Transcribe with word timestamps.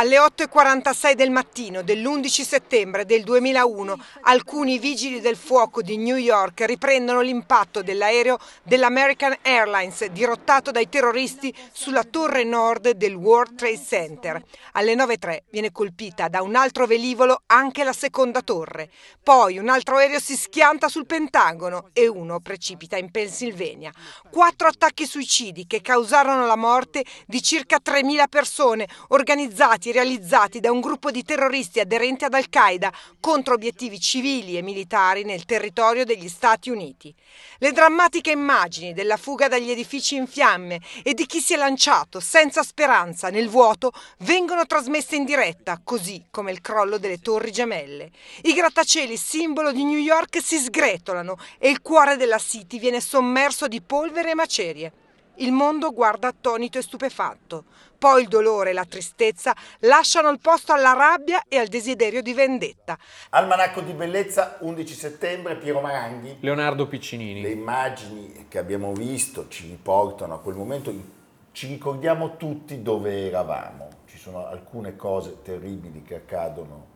Alle 0.00 0.16
8.46 0.16 1.12
del 1.12 1.30
mattino 1.30 1.82
dell'11 1.82 2.26
settembre 2.26 3.04
del 3.04 3.22
2001 3.22 4.02
alcuni 4.22 4.78
vigili 4.78 5.20
del 5.20 5.36
fuoco 5.36 5.82
di 5.82 5.98
New 5.98 6.16
York 6.16 6.62
riprendono 6.62 7.20
l'impatto 7.20 7.82
dell'aereo 7.82 8.38
dell'American 8.62 9.36
Airlines 9.42 10.06
dirottato 10.06 10.70
dai 10.70 10.88
terroristi 10.88 11.54
sulla 11.70 12.02
torre 12.02 12.44
nord 12.44 12.92
del 12.92 13.12
World 13.14 13.56
Trade 13.56 13.78
Center. 13.78 14.42
Alle 14.72 14.94
9.03 14.94 15.42
viene 15.50 15.70
colpita 15.70 16.28
da 16.28 16.40
un 16.40 16.54
altro 16.54 16.86
velivolo 16.86 17.42
anche 17.44 17.84
la 17.84 17.92
seconda 17.92 18.40
torre. 18.40 18.88
Poi 19.22 19.58
un 19.58 19.68
altro 19.68 19.98
aereo 19.98 20.18
si 20.18 20.34
schianta 20.34 20.88
sul 20.88 21.04
Pentagono 21.04 21.90
e 21.92 22.08
uno 22.08 22.40
precipita 22.40 22.96
in 22.96 23.10
Pennsylvania. 23.10 23.92
Quattro 24.30 24.68
attacchi 24.68 25.04
suicidi 25.04 25.66
che 25.66 25.82
causarono 25.82 26.46
la 26.46 26.56
morte 26.56 27.04
di 27.26 27.42
circa 27.42 27.76
3.000 27.84 28.28
persone 28.30 28.88
organizzati 29.08 29.88
realizzati 29.92 30.60
da 30.60 30.70
un 30.70 30.80
gruppo 30.80 31.10
di 31.10 31.22
terroristi 31.22 31.80
aderenti 31.80 32.24
ad 32.24 32.34
Al-Qaeda 32.34 32.92
contro 33.20 33.54
obiettivi 33.54 34.00
civili 34.00 34.56
e 34.56 34.62
militari 34.62 35.24
nel 35.24 35.44
territorio 35.44 36.04
degli 36.04 36.28
Stati 36.28 36.70
Uniti. 36.70 37.14
Le 37.58 37.72
drammatiche 37.72 38.30
immagini 38.30 38.92
della 38.92 39.16
fuga 39.16 39.48
dagli 39.48 39.70
edifici 39.70 40.16
in 40.16 40.26
fiamme 40.26 40.80
e 41.02 41.14
di 41.14 41.26
chi 41.26 41.40
si 41.40 41.54
è 41.54 41.56
lanciato 41.56 42.20
senza 42.20 42.62
speranza 42.62 43.28
nel 43.30 43.48
vuoto 43.48 43.92
vengono 44.18 44.66
trasmesse 44.66 45.16
in 45.16 45.24
diretta, 45.24 45.80
così 45.82 46.26
come 46.30 46.50
il 46.50 46.60
crollo 46.60 46.98
delle 46.98 47.18
torri 47.18 47.50
gemelle. 47.50 48.10
I 48.42 48.54
grattacieli 48.54 49.16
simbolo 49.16 49.72
di 49.72 49.84
New 49.84 49.98
York 49.98 50.40
si 50.42 50.58
sgretolano 50.58 51.36
e 51.58 51.68
il 51.68 51.82
cuore 51.82 52.16
della 52.16 52.38
City 52.38 52.78
viene 52.78 53.00
sommerso 53.00 53.68
di 53.68 53.80
polvere 53.80 54.30
e 54.30 54.34
macerie. 54.34 54.92
Il 55.40 55.52
mondo 55.52 55.92
guarda 55.92 56.28
attonito 56.28 56.76
e 56.76 56.82
stupefatto. 56.82 57.64
Poi 57.96 58.22
il 58.22 58.28
dolore 58.28 58.70
e 58.70 58.72
la 58.74 58.84
tristezza 58.84 59.56
lasciano 59.80 60.28
il 60.28 60.38
posto 60.38 60.74
alla 60.74 60.92
rabbia 60.92 61.44
e 61.48 61.56
al 61.56 61.68
desiderio 61.68 62.20
di 62.20 62.34
vendetta. 62.34 62.98
Almanacco 63.30 63.80
di 63.80 63.92
bellezza, 63.92 64.58
11 64.60 64.94
settembre, 64.94 65.56
Piero 65.56 65.80
Maranghi. 65.80 66.36
Leonardo 66.40 66.86
Piccinini. 66.86 67.40
Le 67.40 67.52
immagini 67.52 68.48
che 68.48 68.58
abbiamo 68.58 68.92
visto 68.92 69.48
ci 69.48 69.66
riportano 69.66 70.34
a 70.34 70.40
quel 70.40 70.56
momento, 70.56 70.92
ci 71.52 71.68
ricordiamo 71.68 72.36
tutti 72.36 72.82
dove 72.82 73.26
eravamo. 73.26 73.88
Ci 74.04 74.18
sono 74.18 74.46
alcune 74.46 74.94
cose 74.94 75.40
terribili 75.40 76.02
che 76.02 76.16
accadono 76.16 76.86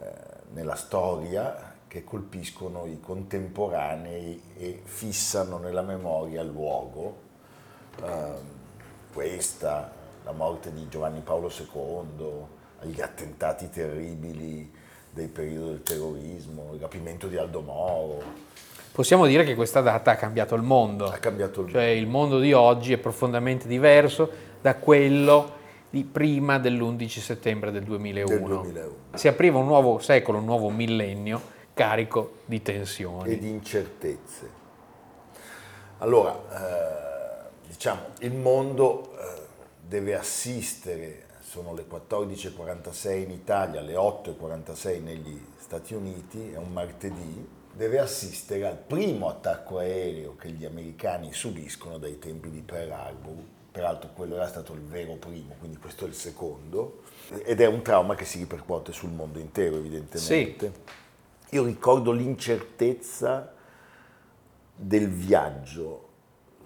eh, 0.00 0.10
nella 0.52 0.74
storia 0.74 1.76
che 1.86 2.02
colpiscono 2.02 2.86
i 2.86 2.98
contemporanei 2.98 4.42
e 4.56 4.82
fissano 4.82 5.58
nella 5.58 5.82
memoria 5.82 6.42
il 6.42 6.48
luogo 6.48 7.26
Ehm, 8.04 8.56
questa, 9.12 9.90
la 10.24 10.32
morte 10.32 10.72
di 10.72 10.88
Giovanni 10.88 11.20
Paolo 11.20 11.50
II, 11.50 12.90
gli 12.90 13.00
attentati 13.00 13.68
terribili 13.70 14.70
del 15.10 15.28
periodo 15.28 15.68
del 15.68 15.82
terrorismo, 15.82 16.70
il 16.74 16.80
rapimento 16.80 17.26
di 17.26 17.36
Aldo 17.36 17.60
Moro. 17.60 18.22
Possiamo 18.92 19.26
dire 19.26 19.44
che 19.44 19.54
questa 19.54 19.80
data 19.80 20.12
ha 20.12 20.16
cambiato 20.16 20.54
il 20.54 20.62
mondo. 20.62 21.06
Ha 21.06 21.18
cambiato 21.18 21.62
il 21.62 21.70
cioè 21.70 21.86
mondo. 21.86 22.00
il 22.00 22.06
mondo 22.06 22.38
di 22.40 22.52
oggi 22.52 22.92
è 22.92 22.98
profondamente 22.98 23.66
diverso 23.66 24.30
da 24.60 24.76
quello 24.76 25.56
di 25.90 26.04
prima 26.04 26.58
dell'11 26.58 27.08
settembre 27.20 27.70
del 27.70 27.84
2001. 27.84 28.28
del 28.28 28.42
2001. 28.42 28.94
Si 29.14 29.28
apriva 29.28 29.58
un 29.58 29.66
nuovo 29.66 29.98
secolo, 29.98 30.38
un 30.38 30.44
nuovo 30.44 30.68
millennio 30.68 31.40
carico 31.74 32.38
di 32.44 32.60
tensioni. 32.60 33.30
E 33.30 33.38
di 33.38 33.48
incertezze. 33.48 34.50
Allora, 35.98 36.32
eh, 36.32 37.07
diciamo, 37.68 38.00
il 38.20 38.34
mondo 38.34 39.16
eh, 39.18 39.42
deve 39.86 40.16
assistere, 40.16 41.26
sono 41.40 41.74
le 41.74 41.84
14.46 41.88 43.16
in 43.18 43.30
Italia, 43.30 43.80
le 43.80 43.94
8.46 43.94 45.02
negli 45.02 45.40
Stati 45.58 45.94
Uniti, 45.94 46.52
è 46.52 46.56
un 46.56 46.72
martedì, 46.72 47.46
deve 47.74 47.98
assistere 47.98 48.66
al 48.66 48.76
primo 48.76 49.28
attacco 49.28 49.78
aereo 49.78 50.34
che 50.36 50.48
gli 50.50 50.64
americani 50.64 51.32
subiscono 51.32 51.98
dai 51.98 52.18
tempi 52.18 52.50
di 52.50 52.60
Pearl 52.60 52.90
Harbor, 52.90 53.36
peraltro 53.70 54.10
quello 54.14 54.34
era 54.34 54.48
stato 54.48 54.72
il 54.72 54.80
vero 54.80 55.14
primo, 55.14 55.54
quindi 55.58 55.76
questo 55.76 56.06
è 56.06 56.08
il 56.08 56.14
secondo, 56.14 57.02
ed 57.44 57.60
è 57.60 57.66
un 57.66 57.82
trauma 57.82 58.14
che 58.14 58.24
si 58.24 58.38
ripercuote 58.38 58.92
sul 58.92 59.10
mondo 59.10 59.38
intero 59.38 59.76
evidentemente. 59.76 60.72
Sì. 60.72 61.56
Io 61.56 61.64
ricordo 61.64 62.12
l'incertezza 62.12 63.54
del 64.74 65.08
viaggio 65.08 66.07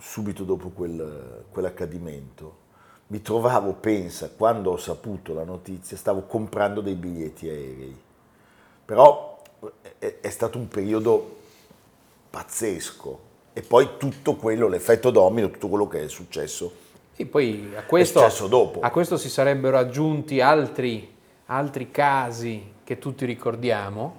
subito 0.02 0.42
dopo 0.42 0.70
quel, 0.70 1.44
quell'accadimento, 1.50 2.60
mi 3.06 3.22
trovavo, 3.22 3.74
pensa, 3.74 4.30
quando 4.30 4.72
ho 4.72 4.76
saputo 4.76 5.32
la 5.32 5.44
notizia, 5.44 5.96
stavo 5.96 6.22
comprando 6.22 6.80
dei 6.80 6.94
biglietti 6.94 7.48
aerei. 7.48 7.96
Però 8.84 9.40
è, 9.98 10.16
è 10.20 10.30
stato 10.30 10.58
un 10.58 10.66
periodo 10.66 11.36
pazzesco. 12.30 13.30
E 13.52 13.60
poi 13.60 13.90
tutto 13.98 14.34
quello, 14.34 14.66
l'effetto 14.66 15.10
domino, 15.10 15.50
tutto 15.50 15.68
quello 15.68 15.86
che 15.86 16.04
è 16.04 16.08
successo. 16.08 16.74
E 17.14 17.26
poi 17.26 17.72
a 17.76 17.84
questo, 17.84 18.24
a 18.80 18.90
questo 18.90 19.16
si 19.19 19.28
sarebbero 19.28 19.76
aggiunti 19.76 20.40
altri, 20.40 21.14
altri 21.46 21.90
casi 21.90 22.72
che 22.82 22.98
tutti 22.98 23.26
ricordiamo. 23.26 24.16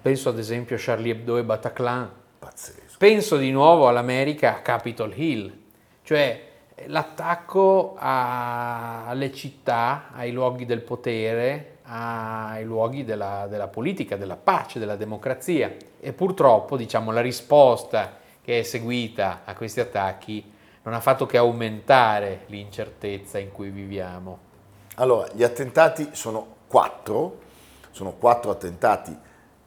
Penso 0.00 0.30
ad 0.30 0.38
esempio 0.38 0.76
a 0.76 0.78
Charlie 0.80 1.12
Hebdo 1.12 1.36
e 1.36 1.44
Bataclan. 1.44 2.10
Pazzesco. 2.38 2.87
Penso 2.98 3.36
di 3.36 3.52
nuovo 3.52 3.86
all'America 3.86 4.56
a 4.56 4.60
Capitol 4.60 5.16
Hill, 5.16 5.56
cioè 6.02 6.46
l'attacco 6.86 7.94
a, 7.96 9.06
alle 9.06 9.32
città, 9.32 10.08
ai 10.12 10.32
luoghi 10.32 10.66
del 10.66 10.80
potere, 10.80 11.76
ai 11.84 12.64
luoghi 12.64 13.04
della, 13.04 13.46
della, 13.48 13.68
politica, 13.68 14.16
della 14.16 14.34
pace, 14.34 14.80
della 14.80 14.96
democrazia. 14.96 15.76
E 16.00 16.12
purtroppo 16.12 16.76
diciamo, 16.76 17.12
la 17.12 17.20
risposta 17.20 18.16
che 18.42 18.58
è 18.58 18.62
seguita 18.64 19.42
a 19.44 19.54
questi 19.54 19.78
attacchi 19.78 20.52
non 20.82 20.92
ha 20.92 21.00
fatto 21.00 21.24
che 21.24 21.36
aumentare 21.36 22.46
l'incertezza 22.46 23.38
in 23.38 23.52
cui 23.52 23.70
viviamo. 23.70 24.38
Allora, 24.96 25.28
gli 25.32 25.44
attentati 25.44 26.08
sono 26.14 26.56
quattro, 26.66 27.38
sono 27.92 28.14
quattro 28.14 28.50
attentati 28.50 29.16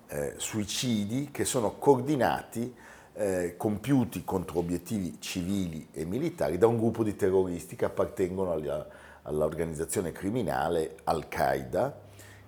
eh, 0.09 0.34
suicidi 0.36 1.30
che 1.31 1.46
sono 1.46 1.75
coordinati 1.80 2.81
eh, 3.14 3.56
compiuti 3.58 4.24
contro 4.24 4.60
obiettivi 4.60 5.18
civili 5.20 5.88
e 5.92 6.06
militari 6.06 6.58
da 6.58 6.68
un 6.68 6.78
gruppo 6.78 7.04
di 7.04 7.16
terroristi 7.16 7.76
che 7.76 7.86
appartengono 7.86 8.52
alla, 8.52 8.88
all'organizzazione 9.24 10.12
criminale 10.12 10.96
Al-Qaeda, 11.04 12.00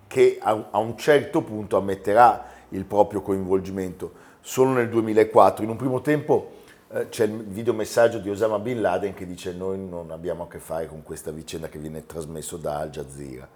che 0.06 0.38
a, 0.40 0.68
a 0.70 0.78
un 0.78 0.96
certo 0.96 1.42
punto 1.42 1.76
ammetterà 1.76 2.46
il 2.70 2.84
proprio 2.84 3.22
coinvolgimento 3.22 4.12
solo 4.40 4.72
nel 4.72 4.88
2004. 4.88 5.64
In 5.64 5.70
un 5.70 5.76
primo 5.76 6.00
tempo 6.00 6.52
eh, 6.88 7.08
c'è 7.08 7.24
il 7.24 7.44
videomessaggio 7.44 8.18
di 8.18 8.30
Osama 8.30 8.58
Bin 8.58 8.80
Laden 8.80 9.14
che 9.14 9.26
dice 9.26 9.52
noi 9.52 9.78
non 9.78 10.10
abbiamo 10.10 10.44
a 10.44 10.48
che 10.48 10.58
fare 10.58 10.86
con 10.86 11.02
questa 11.02 11.30
vicenda 11.30 11.68
che 11.68 11.78
viene 11.78 12.06
trasmesso 12.06 12.56
da 12.56 12.78
Al 12.78 12.90
Jazeera. 12.90 13.48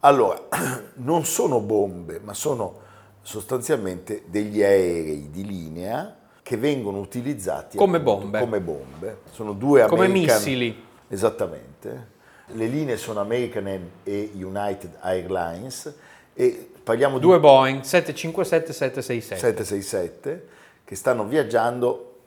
Allora, 0.00 0.40
non 0.96 1.24
sono 1.24 1.60
bombe, 1.60 2.20
ma 2.20 2.34
sono 2.34 2.88
sostanzialmente 3.22 4.22
degli 4.26 4.62
aerei 4.62 5.30
di 5.30 5.44
linea 5.44 6.16
che 6.42 6.56
vengono 6.56 6.98
utilizzati 6.98 7.76
come 7.76 7.98
appunto, 7.98 8.20
bombe. 8.20 8.38
come 8.40 8.60
bombe. 8.60 9.18
Sono 9.30 9.52
due 9.52 9.86
come 9.86 10.06
American, 10.06 10.36
missili. 10.36 10.84
Esattamente. 11.08 12.18
Le 12.46 12.66
linee 12.66 12.96
sono 12.96 13.20
American 13.20 13.90
e 14.02 14.30
United 14.34 14.96
Airlines 15.00 15.94
e 16.34 16.70
parliamo 16.82 17.18
due 17.18 17.36
di 17.36 17.40
Boeing 17.40 17.82
757 17.82 18.72
767 18.72 19.40
767 19.40 20.48
che 20.84 20.96
stanno 20.96 21.24
viaggiando 21.24 22.18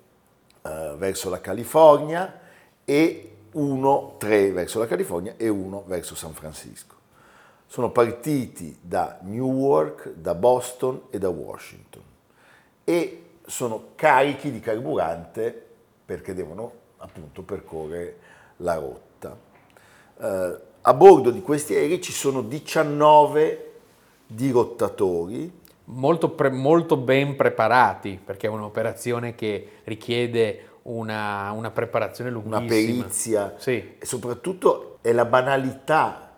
uh, 0.62 0.96
verso 0.96 1.30
la 1.30 1.42
California 1.42 2.40
e 2.86 3.30
uno, 3.54 4.16
tre 4.18 4.52
verso 4.52 4.80
la 4.80 4.88
California 4.88 5.34
e 5.38 5.50
uno 5.50 5.84
verso 5.86 6.16
San 6.16 6.34
Francisco. 6.34 6.96
Sono 7.68 7.92
partiti 7.92 8.78
da 8.80 9.18
Newark, 9.22 10.14
da 10.14 10.36
Boston 10.36 11.04
e 11.10 11.18
da 11.18 11.30
Washington 11.30 12.04
e 12.84 13.23
sono 13.46 13.90
carichi 13.96 14.52
di 14.52 14.60
carburante 14.60 15.66
perché 16.06 16.34
devono 16.34 16.72
appunto 16.98 17.42
percorrere 17.44 18.18
la 18.58 18.76
rotta. 18.76 19.38
Eh, 20.20 20.58
a 20.82 20.94
bordo 20.94 21.32
di 21.32 21.42
questi 21.42 21.74
aerei 21.76 22.02
ci 22.02 22.12
sono 22.12 22.42
19 22.42 23.72
dirottatori. 24.28 25.62
Molto, 25.86 26.30
pre- 26.30 26.50
molto 26.50 26.96
ben 26.96 27.36
preparati 27.36 28.18
perché 28.24 28.48
è 28.48 28.50
un'operazione 28.50 29.36
che 29.36 29.80
richiede 29.84 30.68
una, 30.84 31.52
una 31.52 31.72
preparazione 31.72 32.30
lunghissima. 32.30 32.60
una 32.64 32.68
perizia 32.70 33.54
Sì. 33.58 33.96
e 34.00 34.06
soprattutto 34.06 35.00
è 35.02 35.12
la 35.12 35.26
banalità, 35.26 36.32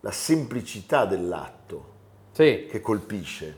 la 0.00 0.10
semplicità 0.10 1.04
dell'atto 1.04 1.84
Sì, 2.32 2.66
che 2.68 2.80
colpisce. 2.80 3.56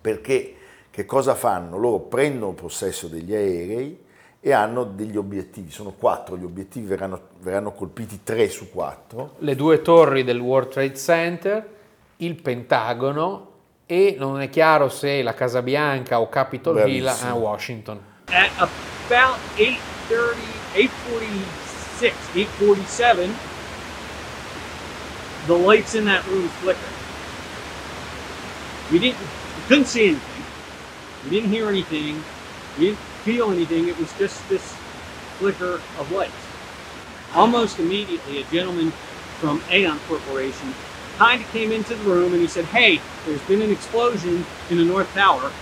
Perché 0.00 0.54
che 1.00 1.06
cosa 1.06 1.34
fanno? 1.34 1.78
Loro 1.78 2.00
prendono 2.00 2.52
possesso 2.52 3.08
degli 3.08 3.34
aerei 3.34 3.98
e 4.38 4.52
hanno 4.52 4.84
degli 4.84 5.16
obiettivi, 5.16 5.70
sono 5.70 5.92
quattro 5.92 6.36
gli 6.36 6.44
obiettivi, 6.44 6.86
verranno, 6.86 7.20
verranno 7.40 7.72
colpiti 7.72 8.20
tre 8.22 8.50
su 8.50 8.70
quattro. 8.70 9.36
le 9.38 9.56
due 9.56 9.80
torri 9.80 10.24
del 10.24 10.38
World 10.38 10.68
Trade 10.68 10.96
Center, 10.96 11.68
il 12.16 12.34
Pentagono 12.42 13.48
e 13.86 14.16
non 14.18 14.42
è 14.42 14.50
chiaro 14.50 14.90
se 14.90 15.22
la 15.22 15.32
Casa 15.32 15.62
Bianca 15.62 16.20
o 16.20 16.28
Capitol 16.28 16.86
Hill 16.86 17.06
a 17.06 17.34
Washington. 17.34 17.98
At 18.26 18.50
about 18.58 19.38
8.30, 19.56 19.78
8.46, 20.74 22.12
8.47, 22.34 23.30
the 25.46 25.54
lights 25.54 25.94
in 25.94 26.04
that 26.04 26.22
room 26.26 26.46
flickered. 26.60 26.84
We 28.90 28.98
didn't, 28.98 29.18
we 29.18 29.62
couldn't 29.66 29.86
see 29.86 30.08
anything. 30.08 30.29
We 31.24 31.30
didn't 31.30 31.50
hear 31.50 31.68
anything. 31.68 32.22
We 32.78 32.86
didn't 32.86 32.98
feel 32.98 33.50
anything. 33.50 33.88
It 33.88 33.98
was 33.98 34.12
just 34.18 34.48
this 34.48 34.74
flicker 35.38 35.80
of 35.98 36.10
lights. 36.12 36.32
Almost 37.34 37.78
immediately, 37.78 38.40
a 38.40 38.44
gentleman 38.44 38.90
from 39.38 39.62
Aon 39.70 39.98
Corporation 40.08 40.74
kind 41.16 41.42
of 41.42 41.50
came 41.52 41.72
into 41.72 41.94
the 41.94 42.04
room 42.04 42.32
and 42.32 42.40
he 42.40 42.48
said, 42.48 42.64
Hey, 42.66 43.00
there's 43.26 43.42
been 43.42 43.62
an 43.62 43.70
explosion 43.70 44.44
in 44.70 44.78
the 44.78 44.84
North 44.84 45.12
Tower 45.12 45.52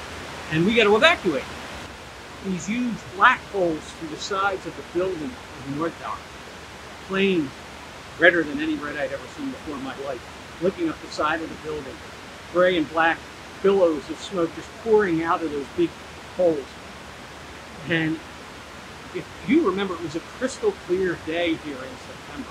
and 0.52 0.64
we 0.64 0.74
got 0.74 0.84
to 0.84 0.96
evacuate. 0.96 1.44
These 2.44 2.66
huge 2.66 2.96
black 3.16 3.40
holes 3.46 3.80
through 3.80 4.08
the 4.08 4.16
sides 4.16 4.64
of 4.66 4.76
the 4.76 4.82
building 4.98 5.24
of 5.24 5.70
the 5.70 5.76
North 5.76 6.00
Tower. 6.00 6.16
Flames 7.08 7.50
redder 8.18 8.42
than 8.44 8.60
any 8.60 8.76
red 8.76 8.96
I'd 8.96 9.12
ever 9.12 9.26
seen 9.36 9.50
before 9.50 9.76
in 9.76 9.82
my 9.82 9.96
life. 10.06 10.58
Looking 10.62 10.88
up 10.88 11.00
the 11.02 11.08
side 11.08 11.42
of 11.42 11.48
the 11.48 11.68
building, 11.68 11.94
gray 12.52 12.78
and 12.78 12.88
black 12.90 13.18
billows 13.62 14.08
of 14.10 14.18
smoke 14.18 14.54
just 14.54 14.68
pouring 14.84 15.22
out 15.22 15.42
of 15.42 15.50
those 15.50 15.66
big 15.76 15.90
holes. 16.36 16.64
And 17.88 18.18
if 19.14 19.26
you 19.48 19.66
remember, 19.66 19.94
it 19.94 20.02
was 20.02 20.16
a 20.16 20.20
crystal 20.20 20.72
clear 20.86 21.18
day 21.26 21.54
here 21.54 21.76
in 21.76 21.96
September. 22.06 22.50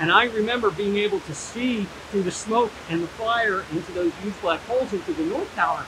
And 0.00 0.12
I 0.12 0.24
remember 0.24 0.70
being 0.70 0.96
able 0.96 1.20
to 1.20 1.34
see 1.34 1.84
through 2.10 2.22
the 2.22 2.30
smoke 2.30 2.70
and 2.88 3.02
the 3.02 3.08
fire 3.08 3.64
into 3.72 3.92
those 3.92 4.12
huge 4.22 4.40
black 4.40 4.60
holes 4.60 4.92
into 4.92 5.12
the 5.12 5.24
North 5.24 5.52
Tower. 5.54 5.86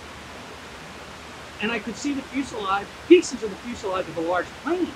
And 1.62 1.70
I 1.70 1.78
could 1.78 1.96
see 1.96 2.14
the 2.14 2.22
fuselage, 2.22 2.86
pieces 3.06 3.42
of 3.42 3.50
the 3.50 3.56
fuselage 3.56 4.08
of 4.08 4.16
a 4.16 4.20
large 4.20 4.46
plane. 4.64 4.88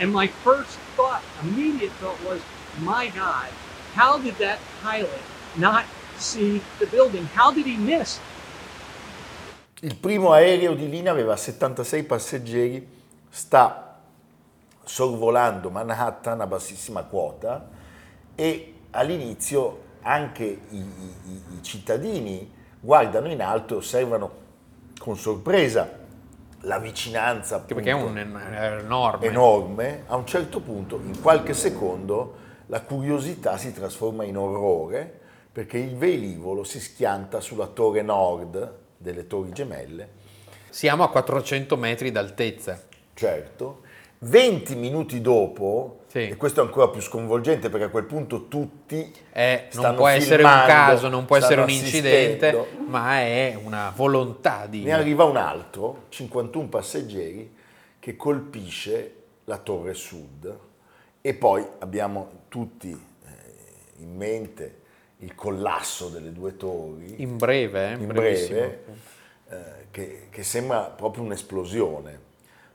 And 0.00 0.12
my 0.12 0.26
first 0.26 0.78
thought, 0.96 1.22
immediate 1.42 1.92
thought 1.92 2.20
was, 2.24 2.40
my 2.80 3.08
God, 3.08 3.48
how 3.94 4.18
did 4.18 4.34
that 4.36 4.58
pilot 4.82 5.22
not 5.56 5.86
see 6.20 6.60
the 6.78 6.86
building? 6.86 7.26
How 7.34 7.52
did 7.52 7.66
he 7.66 7.76
miss? 7.76 8.18
Il 9.80 9.96
primo 9.96 10.32
aereo 10.32 10.74
di 10.74 10.88
linea 10.88 11.12
aveva 11.12 11.36
76 11.36 12.02
passeggeri, 12.04 12.88
sta 13.28 13.98
sorvolando 14.84 15.70
Manhattan 15.70 16.40
a 16.40 16.46
bassissima 16.46 17.02
quota 17.04 17.68
e 18.34 18.74
all'inizio 18.90 19.82
anche 20.02 20.44
i, 20.44 20.76
i- 20.78 21.42
i 21.58 21.62
cittadini 21.62 22.50
guardano 22.80 23.30
in 23.30 23.42
alto 23.42 23.74
e 23.74 23.76
osservano 23.78 24.30
con 24.98 25.16
sorpresa 25.16 26.04
la 26.60 26.78
vicinanza 26.78 27.56
Anche 27.56 27.74
perché 27.74 27.90
è 27.90 27.92
appunto, 27.92 28.10
un 28.10 28.18
enorme. 28.18 29.26
enorme, 29.26 30.04
a 30.06 30.16
un 30.16 30.26
certo 30.26 30.60
punto, 30.60 31.00
in 31.04 31.20
qualche 31.20 31.52
secondo, 31.54 32.36
la 32.66 32.80
curiosità 32.82 33.56
si 33.58 33.72
trasforma 33.72 34.24
in 34.24 34.36
orrore 34.36 35.20
perché 35.56 35.78
il 35.78 35.96
velivolo 35.96 36.64
si 36.64 36.78
schianta 36.78 37.40
sulla 37.40 37.68
torre 37.68 38.02
nord 38.02 38.74
delle 38.98 39.26
torri 39.26 39.52
gemelle, 39.52 40.24
Siamo 40.68 41.02
a 41.02 41.08
400 41.08 41.78
metri 41.78 42.12
d'altezza. 42.12 42.78
certo. 43.14 43.80
20 44.18 44.74
minuti 44.74 45.22
dopo, 45.22 46.00
Sì. 46.08 46.28
e 46.28 46.36
questo 46.36 46.60
è 46.60 46.62
ancora 46.62 46.88
più 46.90 47.00
sconvolgente 47.00 47.70
perché 47.70 47.86
a 47.86 47.88
quel 47.88 48.04
punto 48.04 48.48
tutti 48.48 49.10
Eh, 49.32 49.68
non 49.72 49.80
stanno 49.82 49.96
può 49.96 50.08
essere 50.08 50.42
un 50.42 50.62
caso, 50.66 51.08
non 51.08 51.24
può 51.24 51.36
essere 51.38 51.62
un 51.62 51.70
incidente, 51.70 52.48
assistendo. 52.48 52.88
ma 52.90 53.20
è 53.20 53.58
una 53.64 53.90
volontà 53.96 54.66
di... 54.66 54.82
Ne 54.82 54.92
arriva 54.92 55.24
un 55.24 55.38
altro, 55.38 56.04
51 56.10 56.68
passeggeri, 56.68 57.56
che 57.98 58.14
colpisce 58.14 59.14
la 59.44 59.56
torre 59.56 59.94
sud 59.94 60.58
e 61.22 61.32
poi 61.32 61.66
abbiamo 61.78 62.42
tutti 62.48 62.90
eh, 62.90 64.02
in 64.02 64.14
mente 64.14 64.84
il 65.18 65.34
collasso 65.34 66.08
delle 66.08 66.32
due 66.32 66.56
torri, 66.56 67.22
In 67.22 67.36
breve, 67.36 67.90
eh, 67.90 67.94
in 67.94 68.06
breve, 68.06 68.84
eh, 69.48 69.56
che, 69.90 70.26
che 70.30 70.42
sembra 70.42 70.80
proprio 70.82 71.24
un'esplosione. 71.24 72.20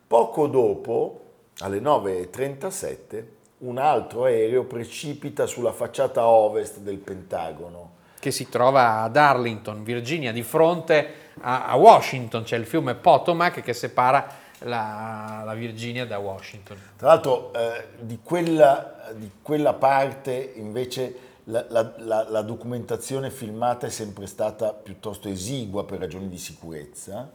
Poco 0.07 0.47
dopo, 0.47 1.25
alle 1.59 1.79
9.37, 1.79 3.23
un 3.59 3.77
altro 3.77 4.23
aereo 4.23 4.63
precipita 4.63 5.45
sulla 5.45 5.71
facciata 5.71 6.25
ovest 6.25 6.79
del 6.79 6.97
Pentagono. 6.97 7.99
che 8.19 8.31
si 8.31 8.49
trova 8.49 9.01
ad 9.01 9.15
Arlington, 9.15 9.83
Virginia, 9.83 10.31
di 10.31 10.43
fronte 10.43 11.13
a, 11.41 11.65
a 11.65 11.75
Washington, 11.75 12.43
c'è 12.43 12.57
il 12.57 12.65
fiume 12.65 12.95
Potomac 12.95 13.61
che 13.61 13.73
separa 13.73 14.27
la, 14.59 15.41
la 15.43 15.53
Virginia 15.53 16.05
da 16.05 16.19
Washington. 16.19 16.77
Tra 16.97 17.07
l'altro 17.07 17.51
eh, 17.53 17.87
di, 17.99 18.19
quella, 18.21 19.11
di 19.15 19.29
quella 19.41 19.73
parte 19.73 20.53
invece 20.55 21.29
la, 21.45 21.65
la- 21.69 22.25
la- 22.29 22.41
documentazione 22.41 23.29
filmata 23.29 23.87
è 23.87 23.89
sempre 23.89 24.27
stata 24.27 24.73
piuttosto 24.73 25.27
esigua 25.27 25.85
per 25.85 25.99
ragioni 25.99 26.27
di 26.29 26.37
sicurezza 26.37 27.31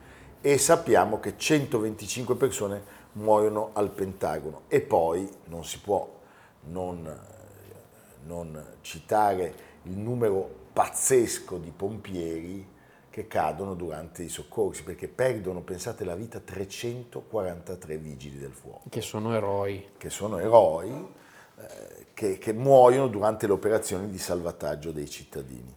e 0.41 0.57
sappiamo 0.57 1.19
che 1.19 1.37
125 1.37 2.35
persone 2.35 2.83
muoiono 3.13 3.69
al 3.73 3.89
Pentagono. 3.91 4.63
E 4.67 4.81
poi 4.81 5.29
non 5.45 5.63
si 5.63 5.79
può 5.79 6.19
non, 6.65 7.19
non 8.25 8.65
citare 8.81 9.71
il 9.83 9.97
numero 9.97 10.61
pazzesco 10.73 11.57
di 11.57 11.71
pompieri 11.71 12.67
che 13.13 13.27
cadono 13.27 13.75
durante 13.75 14.23
i 14.23 14.27
soccorsi, 14.27 14.81
perché 14.81 15.07
perdono, 15.07 15.61
pensate, 15.61 16.03
la 16.03 16.15
vita 16.15 16.39
343 16.39 17.97
vigili 17.97 18.39
del 18.39 18.53
fuoco 18.53 18.89
Che 18.89 19.01
sono 19.01 19.35
eroi. 19.35 19.89
che 19.97 20.09
sono 20.09 20.39
eroi 20.39 20.89
eh, 20.89 22.07
che, 22.15 22.39
che 22.39 22.53
muoiono 22.53 23.05
durante 23.05 23.45
le 23.45 23.53
operazioni 23.53 24.09
di 24.09 24.17
salvataggio 24.17 24.91
dei 24.91 25.07
cittadini. 25.07 25.71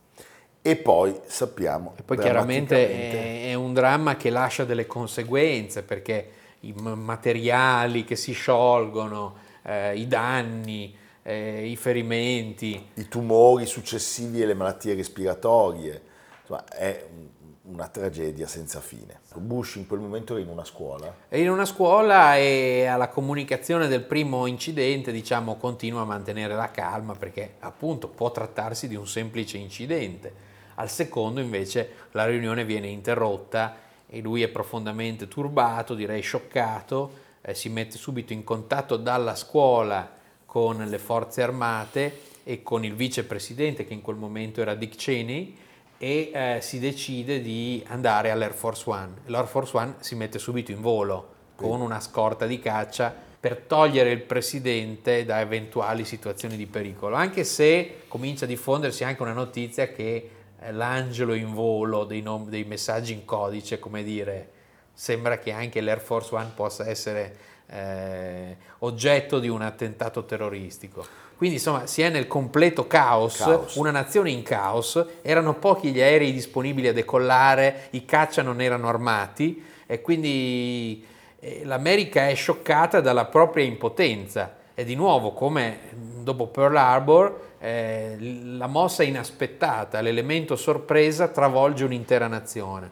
E 0.62 0.76
poi 0.76 1.14
sappiamo... 1.26 1.92
E 1.98 2.02
poi 2.04 2.16
chiaramente 2.16 3.10
è, 3.10 3.50
è 3.50 3.54
un 3.54 3.74
dramma 3.74 4.16
che 4.16 4.30
lascia 4.30 4.64
delle 4.64 4.86
conseguenze 4.86 5.82
perché 5.82 6.30
i 6.60 6.72
materiali 6.72 8.04
che 8.04 8.16
si 8.16 8.32
sciolgono, 8.32 9.36
eh, 9.62 9.94
i 9.94 10.06
danni, 10.06 10.96
eh, 11.22 11.66
i 11.66 11.76
ferimenti, 11.76 12.82
i 12.94 13.08
tumori 13.08 13.66
successivi 13.66 14.40
e 14.40 14.46
le 14.46 14.54
malattie 14.54 14.94
respiratorie. 14.94 16.14
Insomma, 16.48 16.64
è 16.68 17.04
un- 17.12 17.28
una 17.68 17.88
tragedia 17.88 18.46
senza 18.46 18.80
fine. 18.80 19.20
Bush 19.34 19.74
in 19.74 19.86
quel 19.86 19.98
momento 20.00 20.34
era 20.34 20.42
in 20.42 20.48
una 20.48 20.64
scuola. 20.64 21.12
È 21.28 21.36
in 21.36 21.50
una 21.50 21.64
scuola 21.64 22.36
e 22.36 22.86
alla 22.86 23.08
comunicazione 23.08 23.88
del 23.88 24.02
primo 24.02 24.46
incidente, 24.46 25.10
diciamo, 25.10 25.56
continua 25.56 26.02
a 26.02 26.04
mantenere 26.04 26.54
la 26.54 26.70
calma 26.70 27.14
perché 27.14 27.54
appunto 27.60 28.08
può 28.08 28.30
trattarsi 28.30 28.86
di 28.86 28.94
un 28.94 29.06
semplice 29.06 29.58
incidente. 29.58 30.44
Al 30.76 30.88
secondo 30.90 31.40
invece 31.40 31.90
la 32.12 32.26
riunione 32.26 32.64
viene 32.64 32.86
interrotta 32.86 33.76
e 34.08 34.20
lui 34.20 34.42
è 34.42 34.48
profondamente 34.48 35.26
turbato, 35.26 35.94
direi 35.94 36.20
scioccato, 36.20 37.24
eh, 37.40 37.54
si 37.54 37.68
mette 37.68 37.96
subito 37.96 38.32
in 38.32 38.44
contatto 38.44 38.96
dalla 38.96 39.34
scuola 39.34 40.08
con 40.44 40.76
le 40.76 40.98
forze 40.98 41.42
armate 41.42 42.20
e 42.44 42.62
con 42.62 42.84
il 42.84 42.94
vicepresidente 42.94 43.84
che 43.84 43.94
in 43.94 44.02
quel 44.02 44.16
momento 44.16 44.60
era 44.60 44.74
Dick 44.74 44.94
Cheney 44.96 45.64
e 45.98 46.30
eh, 46.32 46.58
si 46.60 46.78
decide 46.78 47.40
di 47.40 47.82
andare 47.88 48.30
all'Air 48.30 48.52
Force 48.52 48.88
One. 48.88 49.14
L'Air 49.26 49.46
Force 49.46 49.76
One 49.76 49.94
si 50.00 50.14
mette 50.14 50.38
subito 50.38 50.70
in 50.72 50.80
volo 50.80 51.34
con 51.54 51.80
una 51.80 52.00
scorta 52.00 52.46
di 52.46 52.58
caccia 52.58 53.14
per 53.38 53.58
togliere 53.58 54.10
il 54.10 54.22
presidente 54.22 55.24
da 55.24 55.40
eventuali 55.40 56.04
situazioni 56.04 56.56
di 56.56 56.66
pericolo, 56.66 57.14
anche 57.14 57.44
se 57.44 58.02
comincia 58.08 58.44
a 58.44 58.48
diffondersi 58.48 59.04
anche 59.04 59.22
una 59.22 59.32
notizia 59.32 59.88
che 59.88 60.30
eh, 60.58 60.72
l'angelo 60.72 61.32
in 61.34 61.52
volo 61.54 62.04
dei, 62.04 62.22
nom- 62.22 62.48
dei, 62.48 62.64
messaggi 62.64 63.12
in 63.12 63.24
codice, 63.24 63.78
come 63.78 64.02
dire, 64.02 64.50
sembra 64.92 65.38
che 65.38 65.52
anche 65.52 65.80
l'Air 65.80 66.00
Force 66.00 66.34
One 66.34 66.50
possa 66.54 66.88
essere 66.88 67.36
eh, 67.68 68.56
oggetto 68.78 69.38
di 69.38 69.48
un 69.48 69.62
attentato 69.62 70.24
terroristico. 70.24 71.06
Quindi 71.36 71.56
insomma 71.56 71.86
si 71.86 72.00
è 72.00 72.08
nel 72.08 72.26
completo 72.26 72.86
caos, 72.86 73.36
caos, 73.36 73.74
una 73.74 73.90
nazione 73.90 74.30
in 74.30 74.42
caos, 74.42 75.04
erano 75.20 75.54
pochi 75.54 75.92
gli 75.92 76.00
aerei 76.00 76.32
disponibili 76.32 76.88
a 76.88 76.94
decollare, 76.94 77.88
i 77.90 78.06
caccia 78.06 78.40
non 78.40 78.62
erano 78.62 78.88
armati 78.88 79.62
e 79.86 80.00
quindi 80.00 81.04
eh, 81.38 81.62
l'America 81.64 82.28
è 82.28 82.34
scioccata 82.34 83.00
dalla 83.02 83.26
propria 83.26 83.64
impotenza 83.64 84.56
e 84.74 84.84
di 84.84 84.94
nuovo 84.94 85.32
come 85.32 85.78
dopo 86.22 86.46
Pearl 86.46 86.76
Harbor 86.76 87.40
eh, 87.58 88.16
la 88.18 88.66
mossa 88.66 89.02
inaspettata, 89.02 90.00
l'elemento 90.00 90.56
sorpresa 90.56 91.28
travolge 91.28 91.84
un'intera 91.84 92.28
nazione. 92.28 92.90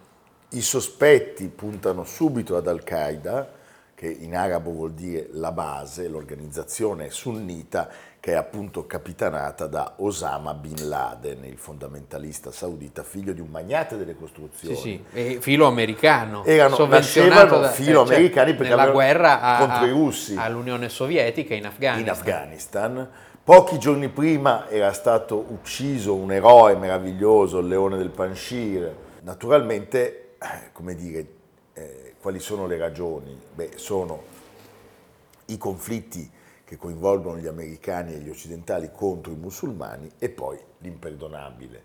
I 0.51 0.61
sospetti 0.61 1.49
puntano 1.49 2.05
subito 2.05 2.57
ad 2.57 2.69
Al-Qaeda, 2.69 3.51
che 3.95 4.09
in 4.09 4.37
arabo 4.37 4.73
vuol 4.73 4.93
dire 4.93 5.29
la 5.33 5.53
base, 5.53 6.09
l'organizzazione 6.09 7.11
sunnita 7.11 7.89
che 8.25 8.33
è 8.33 8.37
appunto 8.37 8.87
capitanata 8.87 9.67
da 9.67 9.97
Osama 9.97 10.55
Bin 10.55 10.89
Laden, 10.89 11.45
il 11.45 11.59
fondamentalista 11.59 12.51
saudita, 12.51 13.03
figlio 13.03 13.35
di 13.35 13.41
un 13.43 13.49
magnate 13.49 13.99
delle 13.99 14.17
costruzioni. 14.17 14.75
Sì, 14.75 15.05
sì, 15.13 15.39
filo 15.41 15.67
americano. 15.67 16.43
Erano, 16.43 16.87
nascevano 16.87 17.59
da, 17.59 17.69
filo 17.69 18.03
eh, 18.03 18.07
cioè, 18.07 18.15
americani 18.15 18.55
perché 18.55 18.75
nella 18.75 18.91
guerra 18.91 19.41
a, 19.43 19.59
contro 19.59 19.85
i 19.85 19.91
russi. 19.91 20.37
all'Unione 20.39 20.89
Sovietica 20.89 21.55
in 21.55 21.67
Afghanistan. 21.67 22.01
In 22.03 22.09
Afghanistan. 22.09 23.11
Pochi 23.45 23.79
giorni 23.79 24.09
prima 24.09 24.71
era 24.71 24.95
stato 24.95 25.45
ucciso 25.51 26.15
un 26.15 26.33
eroe 26.33 26.77
meraviglioso, 26.77 27.59
il 27.59 27.67
leone 27.67 27.99
del 27.99 28.09
Panshir. 28.09 28.91
Naturalmente, 29.21 30.37
eh, 30.39 30.73
come 30.73 30.95
dire, 30.95 31.27
eh, 31.75 32.15
quali 32.21 32.41
sono 32.41 32.67
le 32.67 32.79
ragioni? 32.79 33.39
Beh, 33.55 33.73
sono 33.77 34.23
i 35.47 35.59
conflitti 35.59 36.31
che 36.65 36.77
coinvolgono 36.77 37.39
gli 37.39 37.47
americani 37.47 38.15
e 38.15 38.19
gli 38.19 38.31
occidentali 38.31 38.91
contro 38.93 39.33
i 39.33 39.37
musulmani 39.37 40.11
e 40.19 40.31
poi 40.31 40.59
l'imperdonabile, 40.79 41.83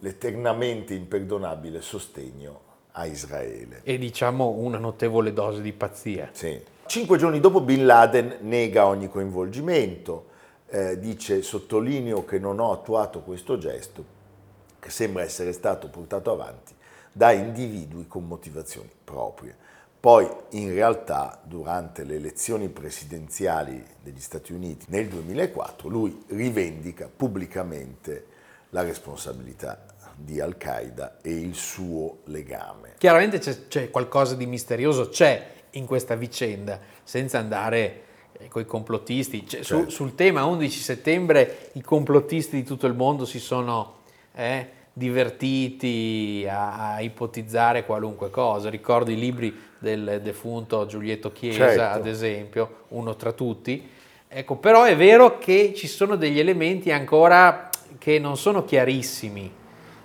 l'eternamente 0.00 0.94
imperdonabile 0.94 1.80
sostegno 1.80 2.60
a 2.92 3.06
Israele. 3.06 3.80
E 3.84 3.98
diciamo 3.98 4.48
una 4.48 4.78
notevole 4.78 5.32
dose 5.32 5.62
di 5.62 5.72
pazzia. 5.72 6.30
Sì. 6.32 6.60
Cinque 6.86 7.18
giorni 7.18 7.40
dopo 7.40 7.60
Bin 7.60 7.84
Laden 7.84 8.38
nega 8.40 8.86
ogni 8.86 9.08
coinvolgimento, 9.08 10.34
eh, 10.68 10.98
dice 10.98 11.42
sottolineo 11.42 12.24
che 12.24 12.38
non 12.38 12.58
ho 12.58 12.72
attuato 12.72 13.20
questo 13.20 13.58
gesto 13.58 14.14
che 14.78 14.90
sembra 14.90 15.22
essere 15.22 15.52
stato 15.52 15.88
portato 15.88 16.32
avanti 16.32 16.75
da 17.16 17.32
individui 17.32 18.06
con 18.06 18.26
motivazioni 18.26 18.90
proprie. 19.02 19.56
Poi 19.98 20.28
in 20.50 20.74
realtà 20.74 21.40
durante 21.44 22.04
le 22.04 22.16
elezioni 22.16 22.68
presidenziali 22.68 23.82
degli 24.02 24.20
Stati 24.20 24.52
Uniti 24.52 24.84
nel 24.90 25.08
2004 25.08 25.88
lui 25.88 26.24
rivendica 26.28 27.08
pubblicamente 27.08 28.26
la 28.68 28.82
responsabilità 28.82 29.86
di 30.14 30.40
Al-Qaeda 30.40 31.16
e 31.22 31.30
il 31.30 31.54
suo 31.54 32.18
legame. 32.24 32.96
Chiaramente 32.98 33.38
c'è, 33.38 33.66
c'è 33.66 33.90
qualcosa 33.90 34.34
di 34.34 34.44
misterioso, 34.44 35.08
c'è 35.08 35.52
in 35.70 35.86
questa 35.86 36.16
vicenda, 36.16 36.78
senza 37.02 37.38
andare 37.38 38.02
eh, 38.32 38.48
con 38.48 38.60
i 38.60 38.66
complottisti. 38.66 39.48
Cioè, 39.48 39.62
certo. 39.62 39.84
su, 39.84 39.96
sul 39.96 40.14
tema 40.14 40.44
11 40.44 40.80
settembre 40.80 41.70
i 41.72 41.80
complottisti 41.80 42.56
di 42.56 42.62
tutto 42.62 42.86
il 42.86 42.94
mondo 42.94 43.24
si 43.24 43.38
sono 43.38 44.00
eh, 44.34 44.68
divertiti 44.98 46.46
a, 46.48 46.94
a, 46.94 47.00
ipotizzare 47.02 47.84
qualunque 47.84 48.30
cosa. 48.30 48.70
Ricordo 48.70 49.10
i 49.10 49.18
libri 49.18 49.54
del 49.78 50.20
defunto 50.22 50.86
Giulietto 50.86 51.32
Chiesa, 51.32 51.68
certo. 51.68 51.82
ad 51.82 52.06
esempio, 52.06 52.76
uno 52.88 53.14
tra 53.14 53.32
tutti. 53.32 53.90
Ecco, 54.26 54.56
però 54.56 54.84
è 54.84 54.96
vero 54.96 55.36
che 55.36 55.74
ci 55.76 55.86
sono 55.86 56.16
degli 56.16 56.38
elementi 56.38 56.90
ancora 56.92 57.68
che 57.98 58.18
non 58.18 58.38
sono 58.38 58.64
chiarissimi, 58.64 59.52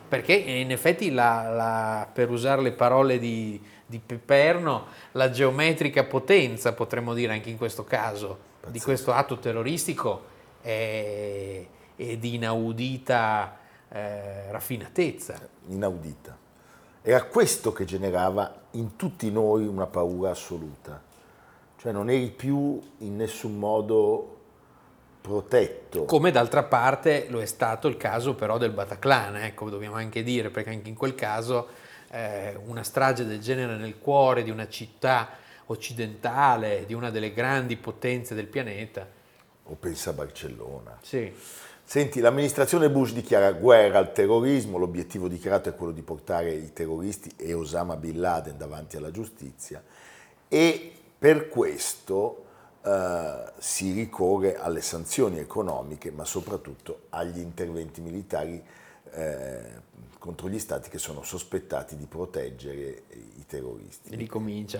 perché 0.09 0.33
in 0.33 0.71
effetti, 0.71 1.09
la, 1.09 1.49
la, 1.49 2.09
per 2.11 2.29
usare 2.29 2.61
le 2.61 2.73
parole 2.73 3.17
di, 3.17 3.61
di 3.85 4.01
Peperno, 4.05 4.87
la 5.13 5.29
geometrica 5.29 6.03
potenza, 6.03 6.73
potremmo 6.73 7.13
dire 7.13 7.31
anche 7.31 7.49
in 7.49 7.57
questo 7.57 7.85
caso, 7.85 8.37
Pazzesco. 8.59 8.71
di 8.71 8.79
questo 8.81 9.13
atto 9.13 9.39
terroristico 9.39 10.23
è, 10.59 11.65
è 11.95 12.17
di 12.17 12.35
inaudita 12.35 13.59
eh, 13.91 14.51
raffinatezza. 14.51 15.39
Inaudita. 15.67 16.37
Era 17.01 17.23
questo 17.23 17.73
che 17.73 17.85
generava 17.85 18.53
in 18.71 18.95
tutti 18.95 19.31
noi 19.31 19.65
una 19.65 19.87
paura 19.87 20.31
assoluta. 20.31 21.01
Cioè 21.77 21.91
non 21.91 22.09
eri 22.09 22.29
più 22.29 22.79
in 22.99 23.15
nessun 23.15 23.57
modo 23.57 24.37
protetto. 25.19 26.05
Come 26.05 26.31
d'altra 26.31 26.63
parte 26.63 27.27
lo 27.29 27.41
è 27.41 27.45
stato 27.45 27.87
il 27.87 27.97
caso 27.97 28.35
però 28.35 28.57
del 28.57 28.71
Bataclan, 28.71 29.37
ecco, 29.37 29.69
dobbiamo 29.69 29.95
anche 29.95 30.23
dire, 30.23 30.49
perché 30.49 30.69
anche 30.69 30.89
in 30.89 30.95
quel 30.95 31.15
caso 31.15 31.67
eh, 32.09 32.59
una 32.65 32.83
strage 32.83 33.25
del 33.25 33.39
genere 33.39 33.77
nel 33.77 33.97
cuore 33.97 34.43
di 34.43 34.49
una 34.49 34.67
città 34.67 35.29
occidentale, 35.67 36.85
di 36.85 36.93
una 36.93 37.09
delle 37.09 37.33
grandi 37.33 37.77
potenze 37.77 38.35
del 38.35 38.47
pianeta. 38.47 39.07
O 39.63 39.75
pensa 39.75 40.09
a 40.11 40.13
Barcellona. 40.13 40.97
Sì. 41.01 41.33
Senti, 41.91 42.21
l'amministrazione 42.21 42.89
Bush 42.89 43.11
dichiara 43.11 43.51
guerra 43.51 43.97
al 43.97 44.13
terrorismo, 44.13 44.77
l'obiettivo 44.77 45.27
dichiarato 45.27 45.67
è 45.67 45.75
quello 45.75 45.91
di 45.91 46.01
portare 46.01 46.53
i 46.53 46.71
terroristi 46.71 47.33
e 47.35 47.53
Osama 47.53 47.97
Bin 47.97 48.21
Laden 48.21 48.57
davanti 48.57 48.95
alla 48.95 49.11
giustizia 49.11 49.83
e 50.47 50.93
per 51.19 51.49
questo 51.49 52.45
eh, 52.81 53.43
si 53.57 53.91
ricorre 53.91 54.55
alle 54.55 54.79
sanzioni 54.79 55.39
economiche, 55.39 56.11
ma 56.11 56.23
soprattutto 56.23 57.07
agli 57.09 57.39
interventi 57.39 57.99
militari 57.99 58.63
eh, 59.11 59.61
contro 60.17 60.47
gli 60.47 60.59
stati 60.59 60.89
che 60.89 60.97
sono 60.97 61.23
sospettati 61.23 61.97
di 61.97 62.05
proteggere 62.05 63.03
i 63.37 63.45
terroristi. 63.45 64.13
E 64.13 64.15
lì 64.15 64.27
comincia. 64.27 64.79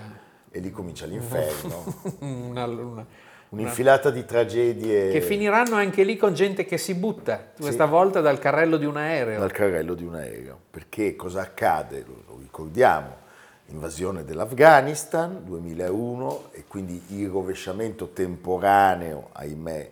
E 0.50 0.60
lì 0.62 0.72
comincia 0.72 1.06
l'inferno. 1.06 1.94
una, 2.20 2.64
una 2.68 3.06
Un'infilata 3.52 4.12
di 4.12 4.24
tragedie. 4.24 5.10
Che 5.10 5.20
finiranno 5.20 5.76
anche 5.76 6.04
lì 6.04 6.16
con 6.16 6.34
gente 6.34 6.64
che 6.64 6.78
si 6.78 6.94
butta, 6.94 7.52
questa 7.60 7.84
sì. 7.84 7.90
volta 7.90 8.22
dal 8.22 8.40
carrello 8.40 8.78
di 8.78 8.86
un 8.86 8.96
aereo. 8.96 9.40
Dal 9.40 9.52
carrello 9.52 9.94
di 9.94 10.06
un 10.06 10.16
aereo. 10.16 10.58
Perché 10.72 11.18
cosa 11.18 11.42
accade? 11.42 12.06
Lo, 12.08 12.38
ricordiamo, 12.40 13.14
invasione 13.66 14.24
dell'Afghanistan 14.24 15.44
2001 15.44 16.50
e 16.52 16.64
quindi 16.66 17.04
il 17.10 17.28
rovesciamento 17.28 18.12
temporaneo, 18.14 19.32
ahimè, 19.34 19.92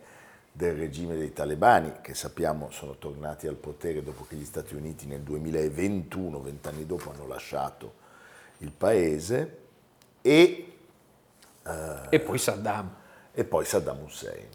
del 0.53 0.75
regime 0.75 1.17
dei 1.17 1.33
talebani, 1.33 1.95
che 2.01 2.13
sappiamo 2.13 2.69
sono 2.71 2.95
tornati 2.97 3.45
al 3.45 3.55
potere 3.55 4.01
dopo 4.01 4.25
che 4.25 4.37
gli 4.37 4.45
Stati 4.45 4.73
Uniti 4.73 5.05
nel 5.05 5.19
2021, 5.19 6.41
vent'anni 6.41 6.85
dopo, 6.85 7.11
hanno 7.11 7.27
lasciato 7.27 7.93
il 8.59 8.71
paese. 8.71 9.57
E, 10.21 10.71
uh, 11.65 11.71
e 12.07 12.19
poi 12.21 12.37
Saddam 12.37 12.98
e 13.39 13.45
poi 13.45 13.63
Saddam 13.63 13.99
Hussein. 14.03 14.47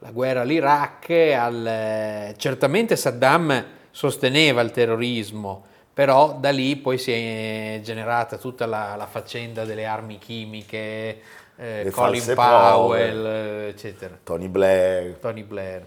La 0.00 0.10
guerra 0.10 0.40
all'Iraq, 0.40 1.10
al... 1.10 2.34
certamente 2.36 2.96
Saddam 2.96 3.64
sosteneva 3.92 4.60
il 4.62 4.72
terrorismo, 4.72 5.64
però 5.94 6.36
da 6.40 6.50
lì 6.50 6.74
poi 6.74 6.98
si 6.98 7.12
è 7.12 7.80
generata 7.84 8.38
tutta 8.38 8.66
la, 8.66 8.96
la 8.96 9.06
faccenda 9.06 9.64
delle 9.64 9.86
armi 9.86 10.18
chimiche, 10.18 11.20
eh, 11.54 11.90
Colin 11.92 12.32
Powell, 12.34 13.20
prove, 13.20 13.68
eccetera. 13.68 14.18
Tony 14.24 14.48
Blair. 14.48 15.18
Tony 15.18 15.44
Blair. 15.44 15.86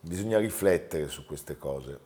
Bisogna 0.00 0.38
riflettere 0.38 1.08
su 1.08 1.24
queste 1.24 1.56
cose. 1.56 1.98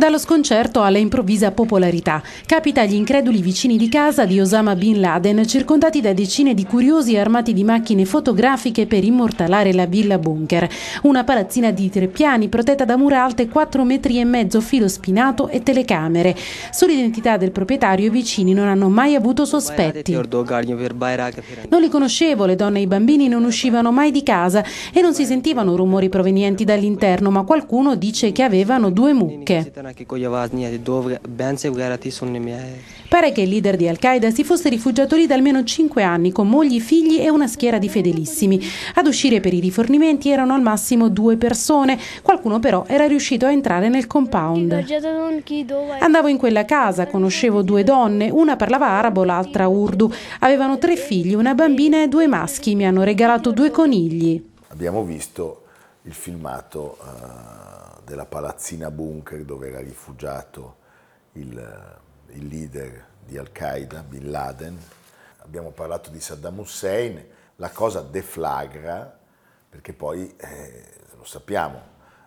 Dallo 0.00 0.18
sconcerto 0.18 0.80
alla 0.80 0.96
improvvisa 0.96 1.50
popolarità. 1.50 2.22
Capita 2.46 2.80
agli 2.80 2.94
increduli 2.94 3.42
vicini 3.42 3.76
di 3.76 3.90
casa 3.90 4.24
di 4.24 4.40
Osama 4.40 4.74
Bin 4.74 4.98
Laden, 4.98 5.46
circondati 5.46 6.00
da 6.00 6.14
decine 6.14 6.54
di 6.54 6.64
curiosi 6.64 7.18
armati 7.18 7.52
di 7.52 7.64
macchine 7.64 8.06
fotografiche 8.06 8.86
per 8.86 9.04
immortalare 9.04 9.74
la 9.74 9.84
villa 9.84 10.16
bunker. 10.16 10.66
Una 11.02 11.22
palazzina 11.22 11.70
di 11.70 11.90
tre 11.90 12.08
piani 12.08 12.48
protetta 12.48 12.86
da 12.86 12.96
mura 12.96 13.22
alte 13.22 13.46
4 13.46 13.84
metri 13.84 14.18
e 14.18 14.24
mezzo, 14.24 14.62
filo 14.62 14.88
spinato 14.88 15.48
e 15.48 15.62
telecamere. 15.62 16.34
Sull'identità 16.70 17.36
del 17.36 17.50
proprietario 17.50 18.06
i 18.06 18.10
vicini 18.10 18.54
non 18.54 18.68
hanno 18.68 18.88
mai 18.88 19.14
avuto 19.14 19.44
sospetti. 19.44 20.12
Non 20.12 21.82
li 21.82 21.90
conoscevo, 21.90 22.46
le 22.46 22.56
donne 22.56 22.78
e 22.78 22.82
i 22.82 22.86
bambini 22.86 23.28
non 23.28 23.44
uscivano 23.44 23.92
mai 23.92 24.10
di 24.12 24.22
casa 24.22 24.64
e 24.94 25.02
non 25.02 25.12
si 25.12 25.26
sentivano 25.26 25.76
rumori 25.76 26.08
provenienti 26.08 26.64
dall'interno, 26.64 27.30
ma 27.30 27.42
qualcuno 27.42 27.96
dice 27.96 28.32
che 28.32 28.42
avevano 28.42 28.88
due 28.88 29.12
mucche. 29.12 29.70
Pare 33.08 33.32
che 33.32 33.40
il 33.40 33.48
leader 33.48 33.76
di 33.76 33.88
Al-Qaeda 33.88 34.30
si 34.30 34.44
fosse 34.44 34.68
rifugiato 34.68 35.16
lì 35.16 35.26
da 35.26 35.34
almeno 35.34 35.64
cinque 35.64 36.02
anni 36.02 36.30
con 36.30 36.48
mogli, 36.48 36.80
figli 36.80 37.18
e 37.20 37.28
una 37.28 37.46
schiera 37.46 37.78
di 37.78 37.88
fedelissimi. 37.88 38.60
Ad 38.94 39.06
uscire 39.06 39.40
per 39.40 39.52
i 39.52 39.60
rifornimenti 39.60 40.30
erano 40.30 40.54
al 40.54 40.62
massimo 40.62 41.08
due 41.08 41.36
persone, 41.36 41.98
qualcuno 42.22 42.60
però 42.60 42.84
era 42.86 43.06
riuscito 43.06 43.46
a 43.46 43.50
entrare 43.50 43.88
nel 43.88 44.06
compound. 44.06 44.84
Andavo 45.98 46.28
in 46.28 46.36
quella 46.36 46.64
casa, 46.64 47.06
conoscevo 47.06 47.62
due 47.62 47.82
donne, 47.82 48.30
una 48.30 48.56
parlava 48.56 48.86
arabo, 48.86 49.24
l'altra 49.24 49.66
urdu. 49.66 50.12
Avevano 50.40 50.78
tre 50.78 50.96
figli, 50.96 51.34
una 51.34 51.54
bambina 51.54 52.02
e 52.02 52.08
due 52.08 52.26
maschi, 52.26 52.74
mi 52.74 52.86
hanno 52.86 53.02
regalato 53.02 53.50
due 53.50 53.70
conigli. 53.70 54.40
Abbiamo 54.68 55.02
visto 55.02 55.64
il 56.02 56.12
filmato 56.12 56.96
uh, 57.00 57.79
della 58.04 58.26
palazzina 58.26 58.90
bunker 58.90 59.44
dove 59.44 59.68
era 59.68 59.80
rifugiato 59.80 60.76
il, 61.32 61.98
il 62.28 62.46
leader 62.46 63.06
di 63.24 63.38
Al-Qaeda, 63.38 64.02
Bin 64.02 64.30
Laden. 64.30 64.78
Abbiamo 65.38 65.70
parlato 65.70 66.10
di 66.10 66.20
Saddam 66.20 66.58
Hussein, 66.58 67.24
la 67.56 67.70
cosa 67.70 68.00
deflagra 68.00 69.18
perché 69.70 69.92
poi, 69.92 70.34
eh, 70.36 70.84
lo 71.16 71.24
sappiamo, 71.24 71.80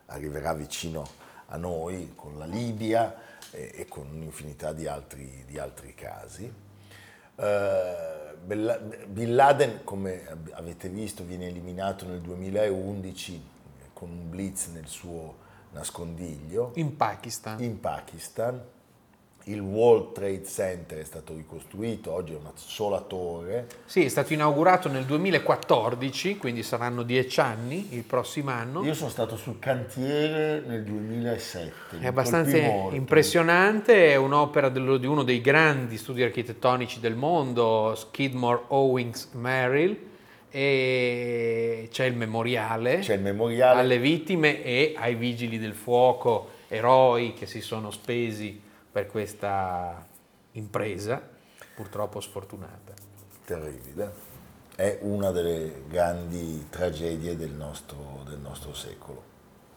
arriverà 0.06 0.53
vicino 0.53 1.06
a 1.48 1.58
noi 1.58 2.13
con 2.15 2.38
la 2.38 2.46
Libia 2.46 3.15
e, 3.51 3.72
e 3.75 3.88
con 3.88 4.08
un'infinità 4.10 4.72
di 4.72 4.88
altri, 4.88 5.44
di 5.46 5.60
altri 5.60 5.94
casi. 5.94 6.51
Uh, 7.36 8.38
Bin 8.46 9.36
Laden, 9.36 9.84
come 9.84 10.25
avete 10.51 10.88
visto, 10.88 11.24
viene 11.24 11.48
eliminato 11.48 12.06
nel 12.06 12.22
2011 12.22 13.51
con 13.92 14.10
un 14.10 14.30
blitz 14.30 14.68
nel 14.68 14.88
suo 14.88 15.42
nascondiglio. 15.74 16.72
In 16.75 16.96
Pakistan. 16.96 17.62
In 17.62 17.80
Pakistan 17.80 18.62
il 19.48 19.60
World 19.60 20.13
Trade 20.13 20.46
Center 20.46 21.00
è 21.00 21.03
stato 21.03 21.34
ricostruito, 21.34 22.13
oggi 22.13 22.32
è 22.34 22.38
una 22.38 22.53
sola 22.56 23.01
torre. 23.01 23.68
Sì, 23.86 24.06
è 24.06 24.08
stato 24.08 24.32
inaugurato 24.32 24.88
nel 24.88 25.03
2014, 25.03 26.38
quindi 26.38 26.63
saranno 26.63 27.03
dieci 27.03 27.42
anni 27.42 27.94
il 27.94 28.03
prossimo 28.03 28.51
anno. 28.51 28.86
Io 28.86 28.94
sono 28.94 29.10
stato 29.10 29.36
sul 29.36 29.60
cantiere 29.60 30.63
nel 30.65 30.84
2007. 30.84 32.00
È 32.00 32.08
abbastanza 32.08 32.58
impressionante, 32.58 34.12
è 34.12 34.15
un'opera 34.15 34.70
di 34.70 35.06
uno 35.06 35.24
dei 35.24 35.42
grandi 35.42 35.98
studi 35.98 36.24
architettonici 36.24 37.01
del 37.01 37.15
mondo, 37.15 37.96
Skidmore 37.96 38.62
Owings 38.68 39.32
Merrill, 39.34 40.12
e 40.55 41.89
c'è 41.91 42.05
il 42.05 42.15
memoriale, 42.15 43.00
c'è 43.00 43.15
il 43.15 43.22
memoriale 43.22 43.79
alle 43.79 43.98
vittime 43.98 44.63
e 44.63 44.93
ai 44.95 45.15
vigili 45.15 45.57
del 45.57 45.74
fuoco, 45.74 46.50
eroi 46.67 47.33
che 47.33 47.48
si 47.48 47.60
sono 47.60 47.89
spesi 47.89 48.61
per 48.92 49.07
questa 49.07 50.05
impresa, 50.51 51.27
purtroppo 51.74 52.20
sfortunata. 52.20 52.94
Terribile. 53.44 54.11
È 54.75 55.00
una 55.01 55.31
delle 55.31 55.85
grandi 55.87 56.68
tragedie 56.70 57.35
del 57.35 57.51
nostro, 57.51 58.22
del 58.27 58.37
nostro 58.37 58.75
secolo. 58.75 59.24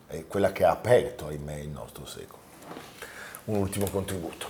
È 0.06 0.26
quella 0.26 0.52
che 0.52 0.64
ha 0.64 0.72
aperto, 0.72 1.28
ahimè, 1.28 1.54
il 1.54 1.68
nostro 1.68 2.04
secolo. 2.04 2.42
Un 3.44 3.56
ultimo 3.56 3.88
contributo. 3.88 4.46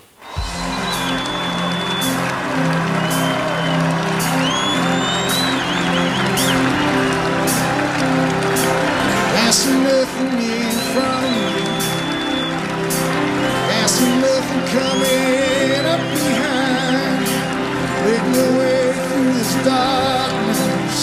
There's 9.46 9.64
nothing 9.64 10.42
in 10.42 10.74
front 10.90 11.22
of 11.22 11.54
you. 11.54 11.70
nothing 14.26 14.64
coming 14.74 15.86
up 15.86 16.02
behind. 16.18 17.22
Making 18.02 18.32
my 18.34 18.48
way 18.58 18.82
through 19.06 19.30
this 19.38 19.52
darkness. 19.62 21.02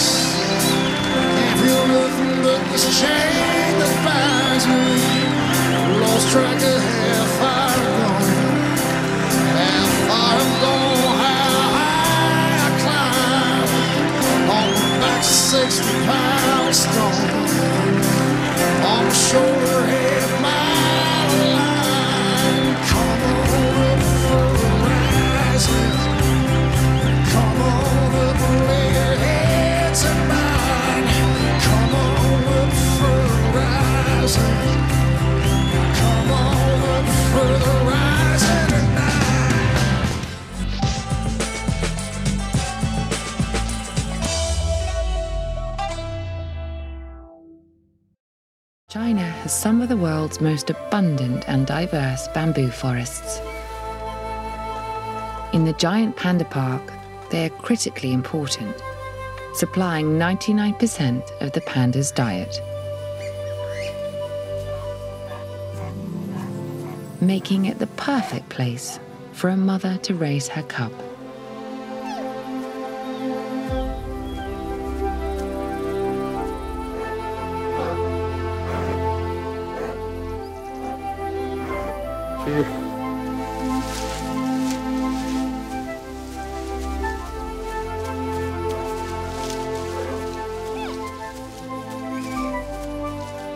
Can't 1.08 1.58
feel 1.60 1.84
nothing 1.88 2.36
but 2.44 2.60
this 2.68 2.84
chain 3.00 3.72
that 3.80 3.92
binds 4.04 4.64
me. 4.68 4.92
Lost 6.04 6.26
track 6.28 6.60
of 6.60 6.80
how 6.84 7.24
far 7.40 7.72
I'm 7.80 7.96
gone. 7.96 8.28
How 9.56 9.84
far 10.04 10.34
I'm 10.44 10.52
gone, 10.60 11.16
how 11.24 11.56
high 11.80 12.60
I 12.60 12.70
climb. 12.84 13.68
On 14.52 14.68
the 14.76 14.84
back, 15.00 15.20
of 15.20 15.24
60 15.24 16.04
pounds 16.04 16.23
shoulder, 19.34 19.73
some 49.64 49.80
of 49.80 49.88
the 49.88 49.96
world's 49.96 50.42
most 50.42 50.68
abundant 50.68 51.48
and 51.48 51.66
diverse 51.66 52.28
bamboo 52.34 52.68
forests. 52.68 53.40
In 55.54 55.64
the 55.64 55.74
giant 55.78 56.16
panda 56.16 56.44
park, 56.44 56.92
they 57.30 57.46
are 57.46 57.48
critically 57.48 58.12
important, 58.12 58.76
supplying 59.54 60.18
99% 60.18 61.40
of 61.40 61.52
the 61.52 61.62
panda's 61.62 62.12
diet. 62.12 62.60
Making 67.22 67.64
it 67.64 67.78
the 67.78 67.88
perfect 67.96 68.50
place 68.50 69.00
for 69.32 69.48
a 69.48 69.56
mother 69.56 69.96
to 70.02 70.14
raise 70.14 70.46
her 70.46 70.62
cub. 70.64 70.92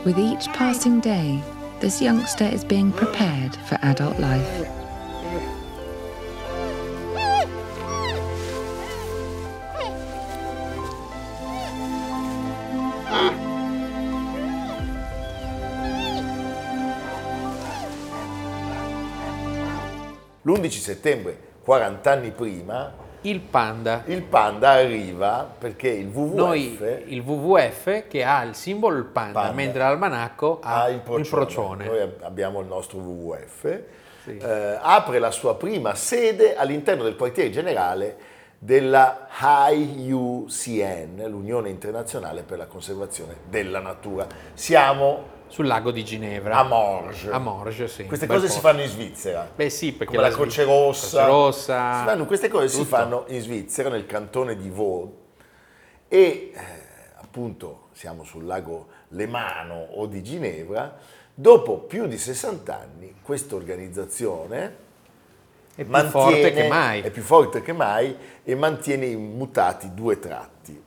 With 0.09 0.19
each 0.19 0.49
passing 0.55 1.01
day, 1.01 1.39
this 1.81 2.01
youngster 2.01 2.47
is 2.47 2.65
being 2.65 2.93
prepared 2.93 3.55
for 3.69 3.77
adult 3.83 4.19
life. 4.19 4.67
L'11 20.47 20.71
settembre, 20.71 21.37
40 21.67 22.09
anni 22.09 22.31
prima, 22.31 22.95
il 23.23 23.41
panda. 23.41 24.03
Il 24.07 24.23
panda 24.23 24.71
arriva 24.71 25.51
perché 25.59 25.89
il 25.89 26.07
WWF... 26.09 26.35
Noi, 26.35 27.05
il 27.07 27.21
WWF 27.21 28.07
che 28.09 28.25
ha 28.25 28.43
il 28.43 28.55
simbolo 28.55 28.97
il 28.97 29.05
panda, 29.05 29.41
panda. 29.41 29.55
mentre 29.55 29.81
l'almanacco 29.81 30.61
ha, 30.63 30.83
ha 30.83 30.89
il, 30.89 31.01
procione. 31.01 31.23
il, 31.23 31.29
procione. 31.29 31.85
Noi 31.87 32.13
abbiamo 32.21 32.61
il 32.61 32.67
nostro 32.67 32.99
WWF. 32.99 33.81
Sì. 34.23 34.37
Eh, 34.37 34.79
apre 34.81 35.19
la 35.19 35.31
sua 35.31 35.57
prima 35.57 35.95
sede 35.95 36.57
all'interno 36.57 37.03
del 37.03 37.17
quartiere 37.17 37.51
generale 37.51 38.17
della 38.59 39.29
IUCN, 39.71 41.25
l'Unione 41.29 41.69
Internazionale 41.69 42.43
per 42.43 42.59
la 42.59 42.67
Conservazione 42.67 43.37
della 43.49 43.81
Natura. 43.81 44.27
Siamo 44.55 45.37
sul 45.49 45.67
lago 45.67 45.91
di 45.91 46.05
Ginevra. 46.05 46.59
a 46.59 46.63
Morges. 46.65 47.31
A 47.33 47.39
Morges, 47.39 47.93
sì. 47.93 48.05
Queste 48.05 48.27
cose 48.27 48.47
si 48.49 48.55
posto. 48.55 48.61
fanno 48.69 48.83
in 48.83 48.89
Svizzera. 48.89 49.49
Beh 49.55 49.71
sì, 49.71 49.93
perché 49.93 50.15
Come 50.17 50.29
la, 50.29 50.33
Svi- 50.33 50.43
Croce 50.43 50.65
Rossa. 50.65 51.27
Rossa. 51.27 51.99
Si 52.01 52.05
fanno- 52.05 52.27
queste 52.27 52.49
cose 52.49 52.69
si 52.69 52.77
tutto. 52.83 52.89
fanno 52.89 53.25
in 53.29 53.41
Svizzera, 53.41 53.89
nel 53.89 54.07
cantone 54.07 54.57
di 54.57 54.69
Vaud. 54.71 55.11
E 56.09 56.19
eh, 56.19 56.53
appunto 57.21 57.89
siamo 57.93 58.25
sul 58.25 58.45
lago 58.47 58.87
Lemano 59.09 59.75
o 59.95 60.07
di 60.07 60.23
Ginevra. 60.23 60.97
Dopo 61.35 61.79
più 61.79 62.07
di 62.07 62.19
60 62.19 62.79
anni, 62.81 63.15
questa 63.23 63.55
organizzazione 63.55 64.77
È 65.75 65.83
più 65.83 65.87
mantiene- 65.91 66.11
forte 66.11 66.53
che 66.53 66.69
mai. 66.69 67.01
È 67.03 67.11
più 67.11 67.23
forte 67.23 67.63
che 67.63 67.73
mai 67.73 68.17
e 68.43 68.55
mantiene 68.55 69.07
immutati 69.07 69.93
due 69.95 70.19
tratti. 70.19 70.83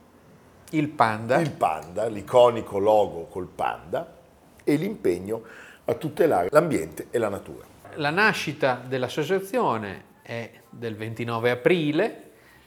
Il 0.71 0.88
panda. 0.89 1.39
Il 1.39 1.52
panda, 1.52 2.08
l'iconico 2.08 2.78
logo 2.80 3.26
col 3.26 3.47
panda 3.47 4.19
e 4.74 4.76
l'impegno 4.78 5.42
a 5.86 5.94
tutelare 5.96 6.48
l'ambiente 6.52 7.08
e 7.12 7.18
la 7.18 7.30
natura. 7.30 7.66
La 7.96 8.10
nascita 8.10 8.82
dell'associazione 8.88 10.04
è 10.22 10.50
del 10.70 10.96
29 10.96 11.50
aprile 11.50 12.24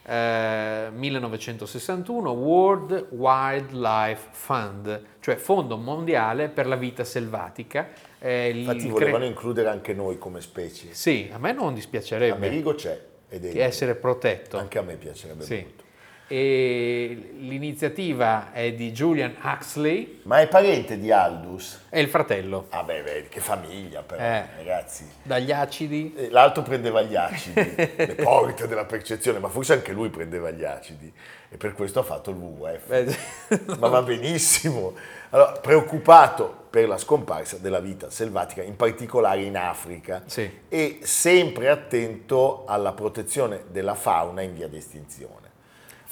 eh, 0.07 0.89
1961, 0.93 2.31
World 2.31 3.07
Wildlife 3.11 4.29
Fund, 4.33 5.03
cioè 5.21 5.37
Fondo 5.37 5.77
Mondiale 5.79 6.49
per 6.49 6.67
la 6.67 6.77
Vita 6.77 7.05
Selvatica. 7.05 7.89
Eh, 8.19 8.51
Infatti 8.51 8.81
cre- 8.81 8.89
volevano 8.91 9.25
includere 9.25 9.69
anche 9.71 9.95
noi 9.95 10.19
come 10.19 10.41
specie. 10.43 10.89
Sì, 10.93 11.31
a 11.33 11.39
me 11.39 11.53
non 11.53 11.73
dispiacerebbe 11.73 12.35
Amerigo 12.35 12.75
c'è 12.75 13.01
ed 13.31 13.47
è 13.47 13.51
che 13.53 13.65
essere 13.65 13.95
protetto. 13.95 14.59
anche 14.59 14.79
a 14.79 14.83
me 14.83 14.97
piacerebbe 14.97 15.45
Sì. 15.45 15.61
molto. 15.63 15.84
E 16.27 17.33
l'iniziativa 17.39 18.51
è 18.53 18.73
di 18.73 18.93
Julian 18.93 19.35
Huxley 19.43 20.21
Ma 20.25 20.41
è 20.41 20.49
parente 20.49 20.99
di 20.99 21.11
Aldous? 21.13 21.83
e 21.91 22.01
il 22.01 22.09
fratello. 22.09 22.67
Ah 22.71 22.83
beh, 22.83 23.03
beh, 23.03 23.27
che 23.29 23.41
famiglia 23.41 24.03
però, 24.03 24.23
Eh. 24.23 24.47
ragazzi. 24.57 25.07
Dagli 25.23 25.53
acidi 25.53 26.15
Eh, 26.17 26.31
L'altro 26.31 26.63
prendeva 26.63 27.03
gli 27.03 27.15
acidi, 27.15 27.75
le 27.77 28.15
porte 28.21 28.67
della 28.67 28.87
percezione, 28.87 29.39
ma 29.39 29.49
forse 29.49 29.75
anche 29.75 29.93
lui 29.93 30.09
prendeva 30.09 30.51
gli 30.51 30.65
acidi 30.65 31.13
e 31.51 31.57
per 31.59 31.75
questo 31.75 32.01
ha 32.01 32.03
fatto 32.03 32.31
il 32.31 32.37
WWF. 32.37 32.87
Beh, 32.87 33.77
Ma 33.79 33.89
va 33.89 34.03
benissimo. 34.03 34.95
Allora, 35.31 35.53
preoccupato 35.53 36.63
per 36.71 36.89
la 36.89 36.97
scomparsa 36.99 37.59
della 37.59 37.81
vita 37.81 38.09
selvatica, 38.11 38.63
in 38.63 38.77
particolare 38.77 39.43
in 39.43 39.57
Africa, 39.57 40.23
Sì. 40.27 40.51
e 40.69 41.01
sempre 41.03 41.69
attento 41.69 42.65
alla 42.67 42.93
protezione 42.93 43.65
della 43.71 43.95
fauna 43.95 44.41
in 44.43 44.55
via 44.55 44.69
di 44.69 44.79
estinzione. 44.79 45.44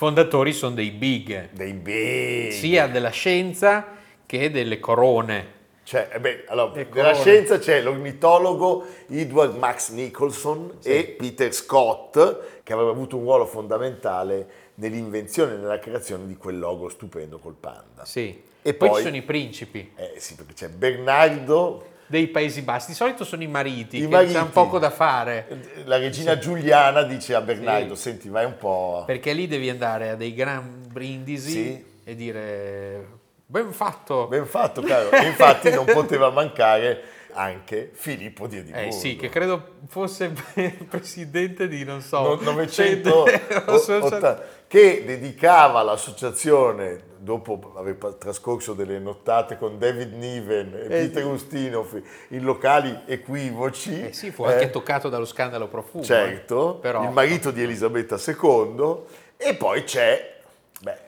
Fondatori 0.03 0.53
sono 0.53 0.75
dei 0.75 0.91
big, 0.91 1.51
Dei 1.53 1.75
bei... 1.75 2.51
sia 2.51 2.89
della 2.89 3.11
scienza 3.11 3.87
che 4.27 4.51
delle 4.51 4.81
corone. 4.81 5.61
Cioè, 5.85 6.09
eh 6.13 6.19
beh, 6.19 6.45
allora, 6.49 6.73
nella 6.75 6.89
corone. 6.89 7.15
scienza 7.15 7.61
c'è 7.61 7.81
l'ornitologo 7.81 8.85
Edward 9.09 9.57
Max 9.57 9.91
Nicholson 9.93 10.79
e 10.83 11.15
Peter 11.17 11.55
Scott, 11.55 12.63
che 12.65 12.73
aveva 12.73 12.91
avuto 12.91 13.17
un 13.17 13.23
ruolo 13.23 13.47
fondamentale 13.47 14.49
nell'invenzione 14.75 15.55
e 15.55 15.57
nella 15.59 15.79
creazione 15.79 16.27
di 16.27 16.35
quel 16.35 16.59
logo 16.59 16.89
stupendo 16.89 17.39
col 17.39 17.55
panda. 17.55 18.05
Sì. 18.05 18.43
E 18.61 18.75
poi, 18.75 18.89
poi- 18.89 18.99
ci 18.99 19.05
sono 19.05 19.17
i 19.17 19.23
principi 19.23 19.93
Eh 19.95 20.15
sì, 20.17 20.35
perché 20.35 20.55
c'è 20.55 20.69
Bernardo, 20.69 21.91
dei 22.13 22.27
Paesi 22.29 22.61
Bassi. 22.61 22.89
Di 22.89 22.95
solito 22.95 23.25
sono 23.25 23.43
i 23.43 23.47
mariti, 23.47 23.97
I 23.97 24.01
che 24.01 24.07
mariti. 24.09 24.35
c'hanno 24.35 24.51
poco 24.51 24.79
da 24.79 24.91
fare. 24.91 25.47
la 25.87 25.97
regina 25.97 26.37
Giuliana 26.37 27.05
dice 27.05 27.35
a 27.35 27.41
Bernardo, 27.41 27.95
senti 27.95 28.29
vai 28.29 28.45
un 28.45 28.59
po'... 28.59 29.05
Perché 29.07 29.33
lì 29.33 29.47
devi 29.49 29.71
andare 29.71 30.11
a 30.11 30.15
dei 30.15 30.35
gran 30.35 30.85
brindisi 30.93 31.51
Sì. 31.51 31.85
e 32.05 32.15
dire 32.15 33.07
ben 33.47 33.73
fatto. 33.73 34.27
Ben 34.27 34.45
fatto, 34.45 34.83
caro. 34.83 35.11
E 35.11 35.25
infatti 35.25 35.71
non 35.71 35.87
poteva 35.87 36.29
mancare 36.31 37.03
anche 37.33 37.91
Filippo 37.95 38.47
di 38.47 38.59
Edimburgo. 38.59 38.89
eh 38.89 38.93
sì, 38.93 39.17
che 39.17 39.31
credo 39.31 39.77
fosse 39.89 40.33
presidente 40.87 41.67
di, 41.67 41.83
non 41.83 42.03
so, 42.03 42.21
No- 42.21 42.51
900 42.53 43.25
associa- 43.65 44.43
che 44.69 45.03
dedicava 45.07 45.83
l'associazione 45.83 47.11
dopo 47.23 47.73
aver 47.77 47.97
trascorso 48.19 48.75
delle 48.75 48.99
nottate 48.99 49.57
con 49.57 49.79
David 49.79 50.13
Niven 50.15 50.75
e 50.75 50.85
Eh, 50.85 50.89
Peter 50.89 51.25
Ustinov 51.25 52.03
in 52.29 52.43
locali 52.43 53.03
equivoci. 53.07 54.09
Eh 54.09 54.13
sì, 54.13 54.33
fu 54.33 54.43
anche 54.43 54.65
eh, 54.65 54.71
toccato 54.71 55.09
dallo 55.09 55.25
scandalo 55.25 55.69
profumo. 55.69 56.03
certo. 56.03 56.79
Però, 56.81 57.05
il 57.05 57.11
marito 57.11 57.53
di 57.53 57.63
Elisabetta 57.63 58.17
II 58.17 58.97
e 59.37 59.55
poi 59.55 59.85
c'è 59.85 60.37
beh, 60.81 60.99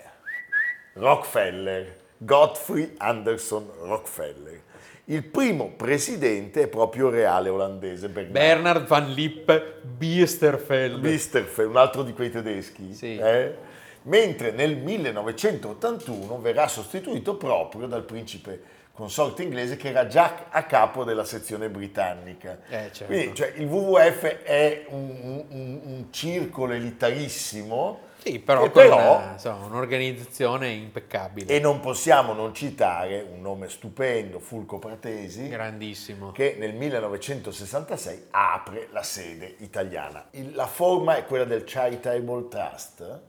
Rockefeller, 0.94 1.96
Godfrey 2.18 2.94
Anderson 2.98 3.68
Rockefeller. 3.80 4.60
Il 5.06 5.24
primo 5.24 5.72
presidente 5.76 6.62
è 6.62 6.66
proprio 6.68 7.10
reale 7.10 7.48
olandese 7.48 8.08
Bernard 8.08 8.32
Bernard 8.32 8.86
van 8.86 9.12
Lippe 9.12 9.80
Biesterfeld. 9.82 11.00
Bisterfeld, 11.00 11.70
un 11.70 11.76
altro 11.76 12.02
di 12.04 12.12
quei 12.12 12.30
tedeschi. 12.30 12.94
Sì. 12.94 13.18
eh? 13.18 13.72
Mentre 14.06 14.50
nel 14.52 14.76
1981 14.76 16.38
verrà 16.40 16.68
sostituito 16.68 17.36
proprio 17.36 17.86
dal 17.86 18.04
principe 18.04 18.62
consorte 18.92 19.42
inglese 19.42 19.76
che 19.76 19.88
era 19.88 20.06
già 20.06 20.46
a 20.50 20.64
capo 20.64 21.04
della 21.04 21.24
sezione 21.24 21.68
britannica. 21.68 22.58
Eh, 22.68 22.90
certo. 22.92 23.04
Quindi 23.06 23.34
cioè, 23.34 23.52
il 23.56 23.66
WWF 23.66 24.22
è 24.42 24.84
un, 24.90 25.44
un- 25.48 25.80
un 25.82 26.06
circolo 26.10 26.74
elitarissimo 26.74 28.00
Sì, 28.18 28.38
però 28.38 28.70
però- 28.70 29.16
una- 29.16 29.32
insomma, 29.32 29.64
un'organizzazione 29.66 30.68
impeccabile. 30.68 31.52
e 31.52 31.58
non 31.58 31.80
possiamo 31.80 32.34
non 32.34 32.54
citare 32.54 33.20
un 33.28 33.40
nome 33.40 33.68
stupendo, 33.68 34.38
Fulco 34.38 34.78
Pratesi, 34.78 35.48
Grandissimo. 35.48 36.30
che 36.30 36.54
nel 36.58 36.74
1966 36.74 38.26
apre 38.30 38.88
la 38.92 39.02
sede 39.02 39.56
italiana. 39.58 40.26
Il- 40.32 40.54
la 40.54 40.66
forma 40.66 41.16
è 41.16 41.24
quella 41.24 41.44
del 41.44 41.64
Charitable 41.66 42.46
Trust, 42.48 43.20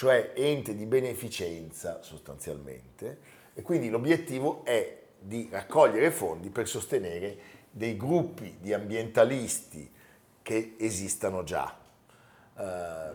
cioè 0.00 0.32
ente 0.34 0.74
di 0.74 0.86
beneficenza 0.86 1.98
sostanzialmente, 2.00 3.18
e 3.52 3.60
quindi 3.60 3.90
l'obiettivo 3.90 4.64
è 4.64 4.96
di 5.18 5.46
raccogliere 5.50 6.10
fondi 6.10 6.48
per 6.48 6.66
sostenere 6.66 7.36
dei 7.70 7.98
gruppi 7.98 8.56
di 8.60 8.72
ambientalisti 8.72 9.92
che 10.40 10.76
esistano 10.78 11.44
già. 11.44 11.76
Eh, 12.58 13.12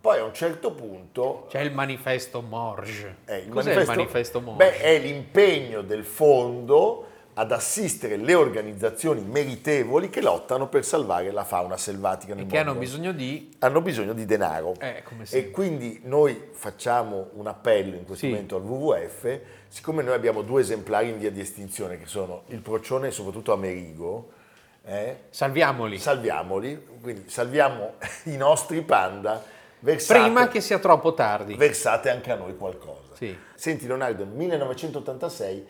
poi 0.00 0.18
a 0.18 0.24
un 0.24 0.34
certo 0.34 0.72
punto 0.72 1.46
C'è 1.50 1.60
il 1.60 1.72
manifesto 1.72 2.42
Morge. 2.42 3.18
eh, 3.24 3.38
il 3.38 3.48
Cos'è 3.50 3.78
il 3.78 3.86
manifesto 3.86 4.40
Morge? 4.40 4.70
Beh, 4.70 4.78
è 4.80 4.98
l'impegno 4.98 5.82
del 5.82 6.04
fondo 6.04 7.07
ad 7.38 7.52
assistere 7.52 8.16
le 8.16 8.34
organizzazioni 8.34 9.20
meritevoli 9.22 10.10
che 10.10 10.20
lottano 10.20 10.66
per 10.68 10.84
salvare 10.84 11.30
la 11.30 11.44
fauna 11.44 11.76
selvatica 11.76 12.34
nel 12.34 12.44
e 12.44 12.46
che 12.48 12.58
hanno 12.58 12.74
bisogno 12.74 13.12
di... 13.12 13.54
Hanno 13.60 13.80
bisogno 13.80 14.12
di 14.12 14.26
denaro. 14.26 14.74
Eh, 14.80 15.04
e 15.30 15.50
quindi 15.52 16.00
noi 16.02 16.48
facciamo 16.50 17.28
un 17.34 17.46
appello 17.46 17.94
in 17.94 18.04
questo 18.04 18.26
Sì. 18.26 18.32
momento 18.32 18.56
al 18.56 18.62
WWF, 18.62 19.38
siccome 19.68 20.02
noi 20.02 20.14
abbiamo 20.14 20.42
due 20.42 20.62
esemplari 20.62 21.10
in 21.10 21.18
via 21.20 21.30
di 21.30 21.38
estinzione, 21.38 21.96
che 21.96 22.06
sono 22.06 22.42
il 22.48 22.58
procione 22.60 23.06
e 23.06 23.10
soprattutto 23.12 23.52
Amerigo, 23.52 24.30
eh, 24.84 25.16
Salviamoli. 25.30 25.96
salviamoli, 25.98 26.84
quindi 27.00 27.28
salviamo 27.28 27.94
i 28.24 28.36
nostri 28.36 28.82
panda, 28.82 29.40
versate, 29.78 30.20
Prima 30.22 30.48
che 30.48 30.60
sia 30.60 30.80
troppo 30.80 31.14
tardi. 31.14 31.54
versate 31.54 32.10
anche 32.10 32.32
a 32.32 32.34
noi 32.34 32.56
qualcosa. 32.56 33.14
Sì. 33.14 33.36
Senti 33.54 33.86
Leonardo, 33.86 34.24
nel 34.24 34.34
1986 34.34 35.66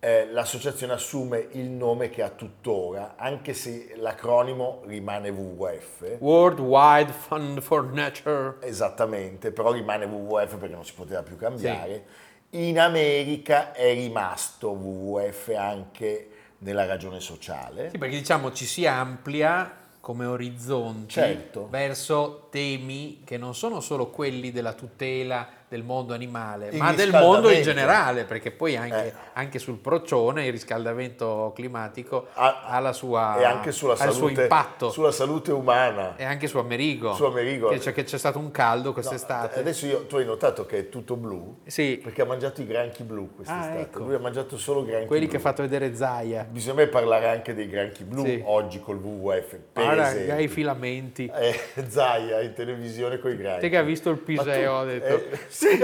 eh, 0.00 0.28
l'associazione 0.30 0.92
assume 0.92 1.48
il 1.52 1.68
nome 1.70 2.08
che 2.08 2.22
ha 2.22 2.28
tuttora, 2.30 3.14
anche 3.16 3.52
se 3.52 3.94
l'acronimo 3.96 4.82
rimane 4.86 5.28
WWF. 5.30 6.16
World 6.20 6.60
Wide 6.60 7.12
Fund 7.12 7.60
for 7.60 7.84
Nature. 7.92 8.56
Esattamente, 8.60 9.50
però 9.50 9.72
rimane 9.72 10.04
WWF 10.04 10.56
perché 10.56 10.74
non 10.74 10.84
si 10.84 10.94
poteva 10.94 11.22
più 11.22 11.36
cambiare. 11.36 12.04
In 12.50 12.78
America 12.78 13.72
è 13.72 13.92
rimasto 13.92 14.70
WWF 14.70 15.52
anche 15.56 16.30
nella 16.58 16.86
ragione 16.86 17.20
sociale. 17.20 17.90
Sì, 17.90 17.98
perché 17.98 18.16
diciamo 18.16 18.52
ci 18.52 18.64
si 18.64 18.86
amplia 18.86 19.74
come 20.00 20.24
orizzonti 20.24 21.12
Certo. 21.12 21.68
verso 21.68 22.46
temi 22.50 23.22
che 23.24 23.36
non 23.36 23.54
sono 23.54 23.80
solo 23.80 24.08
quelli 24.08 24.50
della 24.50 24.72
tutela 24.72 25.46
del 25.68 25.82
mondo 25.82 26.14
animale, 26.14 26.68
Il 26.70 26.78
ma 26.78 26.92
del 26.94 27.10
mondo 27.10 27.50
in 27.50 27.62
generale, 27.62 28.24
perché 28.24 28.50
poi 28.50 28.76
anche, 28.76 29.06
Eh. 29.08 29.12
anche 29.34 29.58
sul 29.58 29.76
procione 29.76 30.46
il 30.46 30.52
riscaldamento 30.52 31.52
climatico 31.54 32.28
Ha- 32.34 32.62
ha, 32.66 32.78
la 32.80 32.92
sua, 32.94 33.36
e 33.38 33.44
anche 33.44 33.70
sulla 33.72 33.92
ha 33.92 34.04
il 34.06 34.10
suo 34.12 34.22
salute, 34.26 34.42
impatto. 34.42 34.90
sulla 34.90 35.12
salute 35.12 35.52
umana. 35.52 36.16
E 36.16 36.24
anche 36.24 36.46
su 36.46 36.56
Amerigo. 36.58 37.12
Su 37.14 37.24
Amerigo. 37.24 37.68
Che 37.68 37.78
c'è, 37.78 37.92
che 37.92 38.04
c'è 38.04 38.16
stato 38.16 38.38
un 38.38 38.50
caldo 38.50 38.88
No, 38.88 38.92
quest'estate. 38.94 39.58
adesso 39.58 39.84
io, 39.86 40.06
tu 40.06 40.16
hai 40.16 40.24
notato 40.24 40.64
che 40.64 40.78
è 40.78 40.88
tutto 40.88 41.16
blu? 41.16 41.58
Sì, 41.66 42.00
Perché 42.02 42.22
ha 42.22 42.26
mangiato 42.26 42.62
i 42.62 42.66
granchi 42.66 43.02
blu 43.02 43.34
quest'estate. 43.34 43.76
Ah, 43.76 43.80
ecco. 43.80 43.98
Lui 44.04 44.14
ha 44.14 44.18
mangiato 44.18 44.56
solo 44.56 44.84
granchi 44.84 45.06
quelli 45.06 45.22
blu. 45.26 45.32
che 45.32 45.36
ha 45.36 45.40
fatto 45.40 45.60
vedere 45.62 45.94
Zaia. 45.94 46.46
Bisogna 46.48 46.86
parlare 46.86 47.28
anche 47.28 47.54
dei 47.54 47.68
granchi 47.68 48.04
blu 48.04 48.24
Sì. 48.24 48.40
oggi 48.44 48.80
col 48.80 48.96
WWF, 48.96 49.50
per 49.72 49.84
Guarda, 49.84 50.10
esempio. 50.10 50.38
i 50.44 50.48
filamenti. 50.48 51.30
Eh, 51.34 51.60
Zaia 51.88 52.40
in 52.40 52.54
televisione 52.54 53.18
con 53.18 53.30
i 53.32 53.36
granchi. 53.36 53.60
Te 53.60 53.68
che 53.68 53.76
ha 53.76 53.82
visto 53.82 54.08
il 54.10 54.18
Piseo, 54.18 54.78
ha 54.78 54.84
detto. 54.84 55.14
eh, 55.30 55.38
sì. 55.58 55.78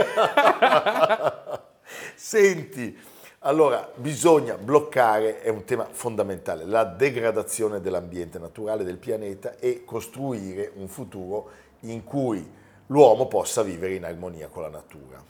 Senti, 2.15 2.97
Allora, 3.47 3.91
bisogna 3.97 4.57
bloccare, 4.57 5.43
è 5.43 5.51
un 5.51 5.65
tema 5.65 5.87
fondamentale, 5.91 6.65
la 6.65 6.85
degradazione 6.85 7.81
dell'ambiente 7.81 8.39
naturale 8.39 8.85
del 8.85 8.97
pianeta 8.97 9.59
e 9.59 9.85
costruire 9.85 10.73
un 10.77 10.89
futuro 10.89 11.51
in 11.81 12.05
cui 12.05 12.43
l'uomo 12.87 13.27
possa 13.27 13.63
vivere 13.63 13.97
in 13.97 14.05
armonia 14.05 14.49
con 14.49 14.63
la 14.63 14.71
natura. 14.71 15.23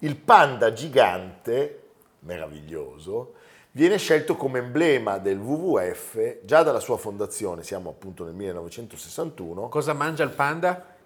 Il 0.00 0.16
panda 0.16 0.74
gigante, 0.74 1.84
meraviglioso, 2.18 3.32
viene 3.70 3.96
scelto 3.96 4.36
come 4.36 4.58
emblema 4.58 5.16
del 5.16 5.38
WWF 5.38 6.40
già 6.44 6.62
dalla 6.62 6.80
sua 6.80 6.98
fondazione, 6.98 7.62
siamo 7.62 7.88
appunto 7.88 8.24
nel 8.24 8.34
1961, 8.34 9.70
Cosa 9.70 9.94
mangia 9.94 10.24
il 10.24 10.30
panda? 10.30 10.96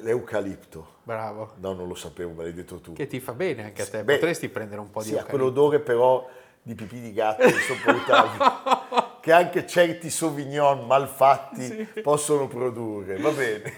L'eucalipto. 0.00 0.94
Bravo. 1.02 1.52
No, 1.60 1.72
non 1.72 1.88
lo 1.88 1.94
sapevo, 1.94 2.32
me 2.32 2.44
l'hai 2.44 2.54
detto 2.54 2.78
tu. 2.80 2.92
Che 2.92 3.06
ti 3.06 3.20
fa 3.20 3.32
bene 3.32 3.64
anche 3.64 3.82
a 3.82 3.86
te. 3.86 4.04
Beh, 4.04 4.14
Potresti 4.14 4.48
prendere 4.48 4.80
un 4.80 4.90
po' 4.90 5.00
di 5.00 5.06
Sì, 5.08 5.12
ha 5.14 5.18
eucalipto. 5.18 5.36
quell'odore 5.36 5.80
però 5.80 6.28
di 6.62 6.74
pipì 6.74 7.00
di 7.00 7.12
gatto 7.12 7.44
insopportabile 7.44 8.44
che 9.20 9.32
anche 9.32 9.66
certi 9.66 10.10
Sauvignon 10.10 10.86
malfatti 10.86 11.88
possono 12.02 12.48
produrre. 12.48 13.16
Va 13.18 13.30
bene. 13.30 13.72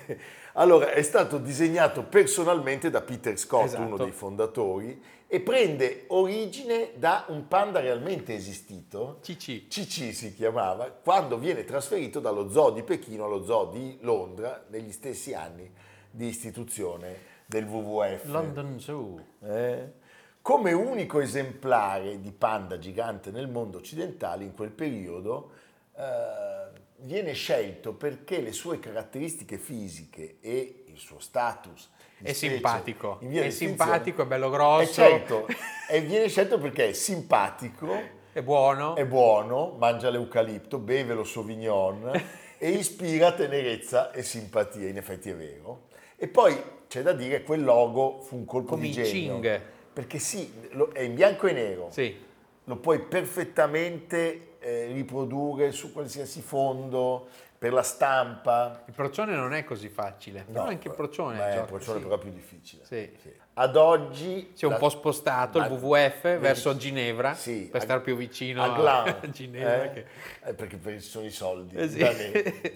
Allora, 0.54 0.90
è 0.92 1.02
stato 1.02 1.38
disegnato 1.38 2.02
personalmente 2.02 2.90
da 2.90 3.00
Peter 3.02 3.38
Scott, 3.38 3.66
Esatto. 3.66 3.82
uno 3.82 3.96
dei 3.96 4.10
fondatori, 4.10 5.00
e 5.30 5.40
prende 5.40 6.04
origine 6.08 6.92
da 6.96 7.26
un 7.28 7.46
panda 7.48 7.80
realmente 7.80 8.34
esistito. 8.34 9.18
CC. 9.20 9.68
CC 9.68 10.14
si 10.14 10.34
chiamava, 10.34 10.86
quando 10.90 11.36
viene 11.36 11.64
trasferito 11.64 12.18
dallo 12.18 12.48
zoo 12.50 12.70
di 12.70 12.82
Pechino 12.82 13.26
allo 13.26 13.44
zoo 13.44 13.66
di 13.66 13.98
Londra 14.00 14.64
negli 14.68 14.90
stessi 14.90 15.34
anni 15.34 15.70
di 16.10 16.26
istituzione 16.26 17.36
del 17.44 17.66
WWF. 17.66 18.24
London 18.24 18.80
Zoo. 18.80 19.22
Eh? 19.44 19.92
Come 20.40 20.72
unico 20.72 21.20
esemplare 21.20 22.22
di 22.22 22.32
panda 22.32 22.78
gigante 22.78 23.30
nel 23.30 23.48
mondo 23.48 23.76
occidentale 23.76 24.44
in 24.44 24.54
quel 24.54 24.70
periodo 24.70 25.50
eh, 25.94 26.70
viene 27.00 27.34
scelto 27.34 27.92
perché 27.92 28.40
le 28.40 28.52
sue 28.52 28.78
caratteristiche 28.78 29.58
fisiche 29.58 30.38
e 30.40 30.77
il 30.98 31.04
suo 31.04 31.20
status 31.20 31.88
È 32.20 32.32
specie 32.32 32.34
simpatico. 32.34 33.18
È 33.20 33.50
simpatico, 33.50 34.22
è 34.22 34.26
bello 34.26 34.48
Eh, 34.48 34.50
grosso. 34.50 34.92
certo, 34.92 35.46
e 35.88 36.00
viene 36.00 36.28
scelto 36.28 36.58
perché 36.58 36.88
è 36.88 36.92
simpatico, 36.92 37.96
È 38.32 38.42
buono. 38.42 38.96
è 38.96 39.06
buono, 39.06 39.74
mangia 39.78 40.10
l'eucalipto, 40.10 40.78
beve 40.78 41.14
lo 41.14 41.22
Sauvignon 41.24 42.10
e 42.58 42.70
ispira 42.70 43.32
tenerezza 43.32 44.10
e 44.10 44.22
simpatia, 44.22 44.88
in 44.88 44.96
effetti 44.96 45.30
è 45.30 45.36
vero. 45.36 45.86
E 46.16 46.26
poi 46.26 46.60
c'è 46.88 47.02
da 47.02 47.12
dire 47.12 47.38
che 47.38 47.42
quel 47.44 47.62
logo 47.62 48.20
fu 48.20 48.34
un 48.36 48.44
colpo 48.44 48.70
Come 48.70 48.82
di 48.82 48.90
genio. 48.92 49.34
Ching. 49.38 49.62
Perché 49.92 50.18
sì, 50.18 50.52
è 50.92 51.00
in 51.02 51.14
bianco 51.14 51.46
e 51.46 51.52
nero, 51.52 51.88
Sì. 51.90 52.16
lo 52.64 52.76
puoi 52.76 52.98
perfettamente 53.00 54.56
eh, 54.60 54.86
riprodurre 54.92 55.70
su 55.72 55.92
qualsiasi 55.92 56.40
fondo, 56.40 57.28
per 57.58 57.72
la 57.72 57.82
stampa. 57.82 58.82
Il 58.86 58.94
procione 58.94 59.34
non 59.34 59.52
è 59.52 59.64
così 59.64 59.88
facile. 59.88 60.44
Però 60.46 60.62
No, 60.64 60.68
anche 60.70 60.88
il 60.88 60.94
procione. 60.94 61.36
ma 61.38 61.48
è 61.48 61.50
gioca, 61.50 61.62
il 61.62 61.68
procione 61.68 61.98
sì. 61.98 62.04
però 62.04 62.18
più 62.18 62.30
difficile. 62.30 62.84
Sì. 62.84 63.10
Ad 63.54 63.76
oggi... 63.76 64.52
Si 64.54 64.62
è 64.62 64.66
un 64.66 64.74
la- 64.74 64.78
po' 64.78 64.88
spostato 64.88 65.58
il 65.58 65.64
WWF 65.66 66.22
vedi- 66.22 66.40
verso 66.42 66.76
Ginevra 66.76 67.34
Sì, 67.34 67.68
per 67.70 67.80
a- 67.80 67.84
stare 67.84 68.00
più 68.00 68.14
vicino 68.16 68.62
a 68.62 68.68
Glan, 68.76 69.08
a 69.22 69.26
Ginevra. 69.30 69.82
eh? 69.84 69.92
che- 69.92 70.06
Eh, 70.44 70.54
perché, 70.54 70.78
ci 71.00 71.08
sono 71.08 71.26
i 71.26 71.30
soldi, 71.30 71.74
Eh 71.74 71.88
sì. 71.88 71.98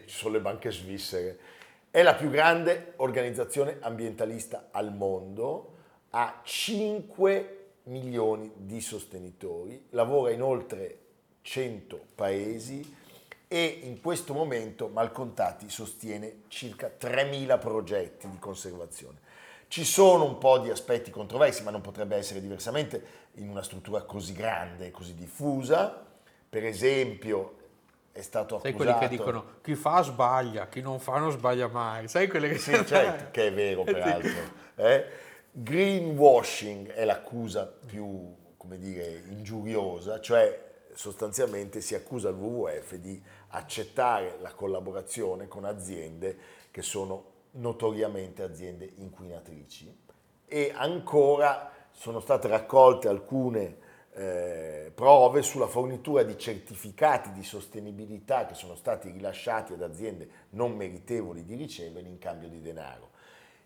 ci 0.07 0.17
sono 0.19 0.35
le 0.35 0.41
banche 0.41 0.73
svizzere. 0.73 1.39
È 1.89 2.03
la 2.03 2.15
più 2.15 2.31
grande 2.31 2.95
organizzazione 2.97 3.77
ambientalista 3.81 4.69
al 4.73 4.93
mondo, 4.93 5.75
ha 6.11 6.41
5 6.43 7.59
milioni 7.85 8.51
di 8.57 8.81
sostenitori, 8.81 9.87
lavora 9.91 10.33
in 10.33 10.43
oltre 10.43 10.99
100 11.43 12.01
paesi 12.15 12.97
e 13.53 13.81
in 13.83 14.01
questo 14.01 14.33
momento 14.33 14.89
Malcontati 14.89 15.69
sostiene 15.69 16.45
circa 16.49 16.91
3.000 16.99 17.59
progetti 17.59 18.27
di 18.31 18.39
conservazione. 18.39 19.19
Ci 19.69 19.85
sono 19.85 20.25
un 20.25 20.39
po' 20.39 20.57
di 20.57 20.71
aspetti 20.71 21.11
controversi, 21.11 21.63
ma 21.63 21.71
non 21.71 21.83
potrebbe 21.83 22.17
essere 22.17 22.41
diversamente 22.41 23.03
in 23.35 23.51
una 23.51 23.63
struttura 23.63 24.05
così 24.05 24.33
grande 24.33 24.91
così 24.91 25.15
diffusa. 25.15 26.03
Per 26.49 26.65
esempio, 26.65 27.57
è 28.13 28.23
stato 28.23 28.59
Sai 28.59 28.71
accusato... 28.71 28.97
quelli 28.97 29.09
che 29.11 29.17
dicono 29.17 29.45
chi 29.61 29.75
fa 29.75 30.01
sbaglia, 30.01 30.69
chi 30.69 30.81
non 30.81 30.99
fa 30.99 31.19
non 31.19 31.31
sbaglia 31.31 31.69
mai. 31.69 32.09
Sai 32.09 32.29
quelle 32.29 32.49
che 32.49 32.57
Sì, 32.57 32.73
certo, 32.87 33.31
che 33.33 33.49
è 33.49 33.53
vero 33.53 33.83
peraltro. 33.85 34.31
eh. 34.77 35.05
Greenwashing 35.51 36.89
è 36.91 37.05
l'accusa 37.05 37.71
più, 37.85 38.35
come 38.57 38.79
dire, 38.79 39.23
ingiuriosa, 39.29 40.21
cioè 40.23 40.71
sostanzialmente 40.95 41.81
si 41.81 41.95
accusa 41.95 42.29
il 42.29 42.37
WWF 42.37 42.95
di 42.97 43.21
accettare 43.55 44.39
la 44.41 44.53
collaborazione 44.53 45.49
con 45.49 45.65
aziende 45.65 46.37
che 46.71 46.83
sono 46.83 47.31
notoriamente 47.53 48.43
aziende 48.43 48.91
inquinatrici 48.97 49.95
e 50.47 50.73
ancora 50.75 51.71
sono 51.91 52.21
state 52.21 52.49
raccolte 52.49 53.09
alcune 53.09 53.77
eh, 54.15 54.93
prove 54.95 55.43
sulla 55.43 55.67
fornitura 55.67 56.23
di 56.23 56.37
certificati 56.37 57.33
di 57.33 57.43
sostenibilità 57.43 58.47
che 58.47 58.55
sono 58.55 58.75
stati 58.75 59.11
rilasciati 59.11 59.73
ad 59.73 59.83
aziende 59.83 60.29
non 60.51 60.75
meritevoli 60.75 61.45
di 61.45 61.55
ricevere 61.55 62.09
in 62.09 62.19
cambio 62.19 62.49
di 62.49 62.61
denaro. 62.61 63.11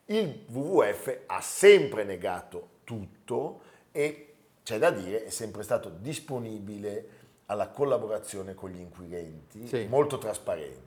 Il 0.06 0.44
WWF 0.48 1.22
ha 1.26 1.40
sempre 1.40 2.04
negato 2.04 2.68
tutto 2.84 3.60
e 3.90 4.34
c'è 4.62 4.78
da 4.78 4.90
dire 4.90 5.24
è 5.24 5.30
sempre 5.30 5.62
stato 5.64 5.88
disponibile 5.88 7.15
alla 7.46 7.68
collaborazione 7.68 8.54
con 8.54 8.70
gli 8.70 8.80
inquirenti, 8.80 9.66
Sì. 9.66 9.86
molto 9.88 10.18
trasparente. 10.18 10.84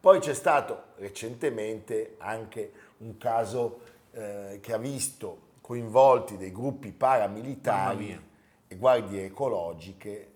Poi 0.00 0.18
c'è 0.18 0.34
stato 0.34 0.84
recentemente 0.96 2.16
anche 2.18 2.72
un 2.98 3.16
caso 3.18 3.80
eh, 4.12 4.58
che 4.62 4.72
ha 4.72 4.78
visto 4.78 5.40
coinvolti 5.60 6.36
dei 6.36 6.52
gruppi 6.52 6.92
paramilitari 6.92 8.30
e 8.68 8.76
guardie 8.76 9.24
ecologiche 9.26 10.30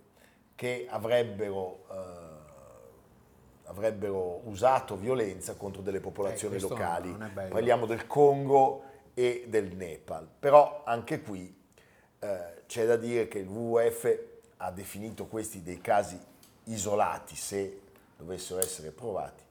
che 0.55 0.87
avrebbero, 0.89 1.85
eh, 1.91 3.67
avrebbero 3.67 4.41
usato 4.49 4.97
violenza 4.97 5.55
contro 5.55 5.83
delle 5.83 6.01
popolazioni 6.01 6.57
Eh, 6.57 6.61
locali. 6.61 7.15
Parliamo 7.35 7.87
del 7.87 8.07
Congo 8.07 8.83
e 9.15 9.45
del 9.49 9.75
Nepal. 9.77 10.27
Però 10.39 10.83
anche 10.85 11.21
qui 11.21 11.55
eh, 12.21 12.63
c'è 12.67 12.87
da 12.87 12.97
dire 12.97 13.29
che 13.29 13.39
il 13.41 13.47
WWF 13.49 14.19
ha 14.59 14.71
definito 14.71 15.27
questi 15.27 15.63
dei 15.63 15.81
casi 15.81 16.19
isolati, 16.65 17.35
se 17.37 17.81
dovessero 18.17 18.61
essere 18.61 18.91
provati, 18.91 19.43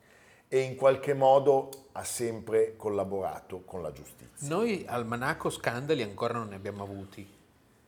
e 0.47 0.59
in 0.59 0.75
qualche 0.75 1.13
modo 1.13 1.69
ha 1.93 2.03
sempre 2.03 2.75
collaborato 2.77 3.61
con 3.65 3.81
la 3.81 3.91
giustizia. 3.91 4.47
Noi 4.47 4.85
al 4.87 5.05
Manacco 5.05 5.49
scandali 5.49 6.01
ancora 6.01 6.33
non 6.37 6.49
ne 6.49 6.55
abbiamo 6.55 6.83
avuti. 6.83 7.27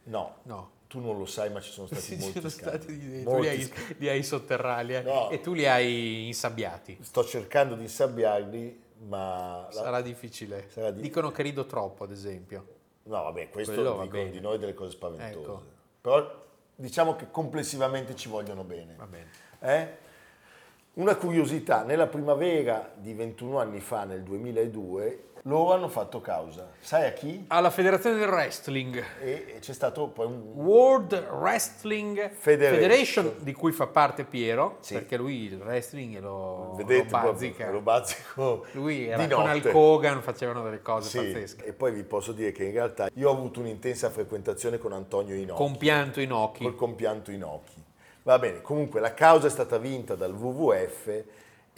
No, 0.03 0.37
No. 0.43 0.71
tu 0.87 0.99
non 0.99 1.17
lo 1.17 1.25
sai, 1.25 1.51
ma 1.51 1.61
ci 1.61 1.71
sono 1.71 1.87
stati 1.87 2.01
Sì, 2.15 2.15
molti 2.17 2.37
sono 2.39 2.49
scandali. 2.49 2.81
stati 2.81 2.97
di- 2.97 3.23
tu 3.23 3.29
Molti 3.29 3.41
li 3.41 3.47
hai, 3.49 3.61
scandali. 3.63 3.95
li 3.99 4.09
hai 4.09 4.23
sotterrali 4.23 4.95
eh, 4.95 5.01
No. 5.01 5.29
e 5.29 5.39
tu 5.41 5.53
li 5.53 5.67
hai 5.67 6.25
insabbiati. 6.27 6.97
Sto 7.01 7.23
cercando 7.23 7.75
di 7.75 7.83
insabbiarli, 7.83 8.81
ma... 9.07 9.67
la- 9.67 9.71
Sarà 9.71 10.01
difficile. 10.01 10.67
Sarà 10.71 10.91
di- 10.91 11.01
Dicono 11.01 11.31
che 11.31 11.43
rido 11.43 11.65
troppo, 11.65 12.03
ad 12.05 12.11
esempio. 12.11 12.77
No, 13.03 13.23
vabbè, 13.23 13.49
questo 13.49 13.73
Quello 13.73 14.01
dicono 14.01 14.23
di 14.29 14.39
noi 14.39 14.57
delle 14.57 14.73
cose 14.73 14.91
spaventose. 14.91 15.39
Ecco. 15.39 15.63
Però 16.01 16.47
diciamo 16.79 17.15
che 17.15 17.29
complessivamente 17.29 18.15
ci 18.15 18.29
vogliono 18.29 18.63
bene. 18.63 18.95
Bene. 19.07 19.27
Eh? 19.59 19.97
Una 20.93 21.15
curiosità, 21.15 21.83
nella 21.83 22.07
primavera 22.07 22.91
di 22.95 23.13
21 23.13 23.59
anni 23.59 23.79
fa, 23.79 24.05
nel 24.05 24.23
2002, 24.23 25.28
loro 25.43 25.73
hanno 25.73 25.87
fatto 25.87 26.21
causa. 26.21 26.69
Sai 26.79 27.05
a 27.07 27.13
chi? 27.13 27.45
Alla 27.47 27.69
Federazione 27.69 28.17
del 28.17 28.27
Wrestling. 28.29 29.03
E 29.21 29.57
c'è 29.59 29.73
stato 29.73 30.07
poi 30.07 30.25
un... 30.27 30.41
World 30.55 31.13
Wrestling 31.31 32.31
Federation. 32.31 32.79
Federation, 32.81 33.33
di 33.39 33.53
cui 33.53 33.71
fa 33.71 33.87
parte 33.87 34.23
Piero, 34.23 34.77
Sì. 34.81 34.93
perché 34.95 35.17
lui 35.17 35.43
il 35.45 35.55
wrestling 35.55 36.19
lo, 36.19 36.73
Vedete, 36.77 37.03
lo 37.03 37.09
bazzica. 37.09 37.69
lo 37.71 37.81
bazzico 37.81 38.65
Lui 38.73 39.07
era 39.07 39.27
con. 39.27 39.49
Hulk 39.49 39.71
Hogan, 39.73 40.21
facevano 40.21 40.63
delle 40.63 40.81
cose 40.81 41.09
Sì, 41.09 41.17
pazzesche. 41.17 41.65
e 41.65 41.73
poi 41.73 41.91
vi 41.91 42.03
posso 42.03 42.31
dire 42.31 42.51
che 42.51 42.65
in 42.65 42.71
realtà 42.71 43.09
io 43.13 43.29
ho 43.29 43.33
avuto 43.33 43.59
un'intensa 43.59 44.09
frequentazione 44.09 44.77
con 44.77 44.93
Antonio 44.93 45.35
Inocchi. 45.35 45.57
Con 45.61 45.77
pianto 45.77 46.19
in 46.21 46.31
occhi. 46.31 46.63
col 46.63 46.75
compianto 46.75 47.31
in 47.31 47.43
occhi. 47.43 47.83
Va 48.23 48.37
bene, 48.37 48.61
comunque 48.61 48.99
la 48.99 49.13
causa 49.13 49.47
è 49.47 49.49
stata 49.49 49.77
vinta 49.77 50.15
dal 50.15 50.33
WWF 50.33 51.23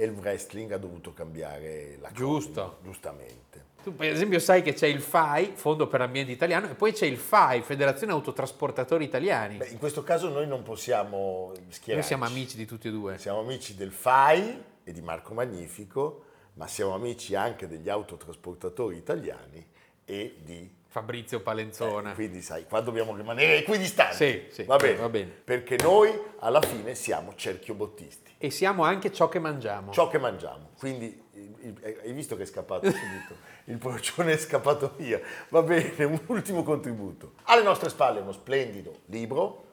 e 0.01 0.05
il 0.05 0.11
wrestling 0.11 0.71
ha 0.71 0.77
dovuto 0.77 1.13
cambiare 1.13 1.97
la 2.01 2.07
cosa, 2.07 2.19
Giusto. 2.19 2.77
giustamente. 2.81 3.69
Tu 3.83 3.95
per 3.95 4.09
esempio 4.11 4.39
sai 4.39 4.63
che 4.63 4.73
c'è 4.73 4.87
il 4.87 4.99
FAI, 4.99 5.53
Fondo 5.53 5.87
per 5.87 5.99
l'Ambiente 5.99 6.31
Italiano, 6.31 6.69
e 6.69 6.73
poi 6.73 6.91
c'è 6.91 7.05
il 7.05 7.17
FAI, 7.17 7.61
Federazione 7.61 8.11
Autotrasportatori 8.11 9.03
Italiani. 9.05 9.57
Beh, 9.57 9.67
in 9.67 9.77
questo 9.77 10.03
caso 10.03 10.29
noi 10.29 10.47
non 10.47 10.63
possiamo 10.63 11.51
schierarci. 11.69 11.93
Noi 11.93 12.03
siamo 12.03 12.25
amici 12.25 12.57
di 12.57 12.65
tutti 12.65 12.87
e 12.87 12.91
due. 12.91 13.17
Siamo 13.19 13.39
amici 13.39 13.75
del 13.75 13.91
FAI 13.91 14.63
e 14.83 14.91
di 14.91 15.01
Marco 15.01 15.35
Magnifico, 15.35 16.25
ma 16.53 16.67
siamo 16.67 16.95
amici 16.95 17.35
anche 17.35 17.67
degli 17.67 17.89
autotrasportatori 17.89 18.97
italiani 18.97 19.63
e 20.03 20.35
di 20.43 20.79
Fabrizio 20.91 21.39
Palenzona. 21.39 22.11
Eh, 22.11 22.15
quindi 22.15 22.41
sai, 22.41 22.65
qua 22.65 22.81
dobbiamo 22.81 23.15
rimanere 23.15 23.59
equidistanti. 23.59 24.15
Sì, 24.15 24.45
sì, 24.49 24.63
va, 24.63 24.75
bene, 24.75 24.95
va 24.97 25.07
bene. 25.07 25.29
Perché 25.31 25.77
noi 25.81 26.11
alla 26.39 26.59
fine 26.61 26.95
siamo 26.95 27.33
cerchiobottisti. 27.33 28.33
E 28.37 28.49
siamo 28.49 28.83
anche 28.83 29.09
ciò 29.13 29.29
che 29.29 29.39
mangiamo. 29.39 29.93
Ciò 29.93 30.09
che 30.09 30.17
mangiamo. 30.17 30.71
Quindi 30.77 31.05
il- 31.33 31.97
hai 32.03 32.11
visto 32.11 32.35
che 32.35 32.43
è 32.43 32.45
scappato 32.45 32.87
subito? 32.91 33.35
Il 33.65 33.77
porcione 33.77 34.33
è 34.33 34.37
scappato 34.37 34.93
via. 34.97 35.21
Va 35.47 35.61
bene, 35.61 36.03
un 36.03 36.19
ultimo 36.25 36.61
contributo. 36.63 37.35
Alle 37.43 37.63
nostre 37.63 37.87
spalle 37.89 38.19
uno 38.19 38.33
splendido 38.33 38.99
libro 39.05 39.67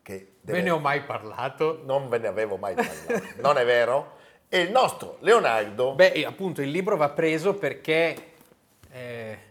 che 0.00 0.36
deve- 0.40 0.60
Ve 0.60 0.64
ne 0.64 0.70
ho 0.70 0.78
mai 0.78 1.02
parlato? 1.02 1.82
non 1.84 2.08
ve 2.08 2.16
ne 2.18 2.26
avevo 2.28 2.56
mai 2.56 2.72
parlato. 2.74 3.26
non 3.42 3.58
è 3.58 3.66
vero? 3.66 4.16
E 4.48 4.60
il 4.60 4.70
nostro 4.70 5.18
Leonardo 5.20 5.94
Beh, 5.94 6.24
appunto 6.24 6.62
il 6.62 6.70
libro 6.70 6.96
va 6.96 7.10
preso 7.10 7.52
perché 7.52 7.92
eh, 8.14 8.22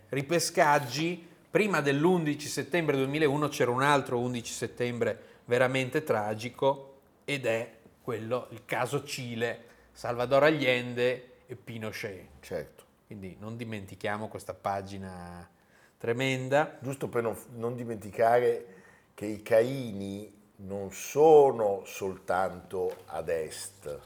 ripescaggi, 0.09 1.27
prima 1.49 1.81
dell'11 1.81 2.39
settembre 2.39 2.95
2001 2.97 3.47
c'era 3.49 3.71
un 3.71 3.83
altro 3.83 4.19
11 4.19 4.53
settembre 4.53 5.21
veramente 5.45 6.03
tragico 6.03 6.99
ed 7.25 7.45
è 7.45 7.75
quello, 8.01 8.47
il 8.51 8.63
caso 8.65 9.03
Cile, 9.03 9.65
Salvador 9.91 10.43
Allende 10.43 11.39
e 11.45 11.55
Pinochet. 11.55 12.27
certo. 12.41 12.85
Quindi 13.05 13.37
non 13.39 13.55
dimentichiamo 13.55 14.27
questa 14.27 14.53
pagina 14.53 15.49
tremenda. 15.97 16.77
Giusto 16.81 17.07
per 17.07 17.23
non, 17.23 17.37
non 17.55 17.75
dimenticare 17.75 18.75
che 19.13 19.25
i 19.25 19.41
Caini 19.41 20.31
non 20.57 20.91
sono 20.91 21.83
soltanto 21.85 23.03
ad 23.05 23.29
est, 23.29 23.99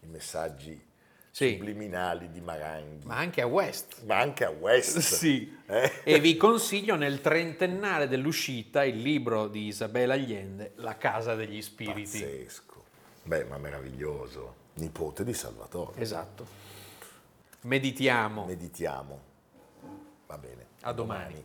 i 0.00 0.06
messaggi 0.06 0.88
Sì. 1.32 1.56
subliminali 1.58 2.30
di 2.30 2.40
Maranghi, 2.40 3.06
Ma 3.06 3.16
anche 3.16 3.40
a 3.40 3.46
West. 3.46 4.02
ma 4.04 4.18
anche 4.18 4.44
a 4.44 4.50
west. 4.50 4.98
Sì. 5.20 5.56
Eh? 5.66 5.92
E 6.02 6.18
vi 6.18 6.36
consiglio 6.36 6.96
nel 6.96 7.20
trentennale 7.20 8.08
dell'uscita 8.08 8.84
il 8.84 8.96
libro 9.00 9.46
di 9.46 9.66
Isabella 9.66 10.14
Allende, 10.14 10.72
La 10.76 10.96
casa 10.96 11.34
degli 11.36 11.62
spiriti. 11.62 12.18
Pazzesco. 12.20 12.84
Beh, 13.22 13.44
ma 13.44 13.58
meraviglioso. 13.58 14.54
Nipote 14.74 15.22
di 15.24 15.32
Salvatore. 15.34 16.00
Esatto. 16.00 16.46
Meditiamo. 17.62 18.44
Meditiamo. 18.46 19.20
Va 20.26 20.38
bene. 20.38 20.66
A 20.82 20.92
domani. 20.92 21.44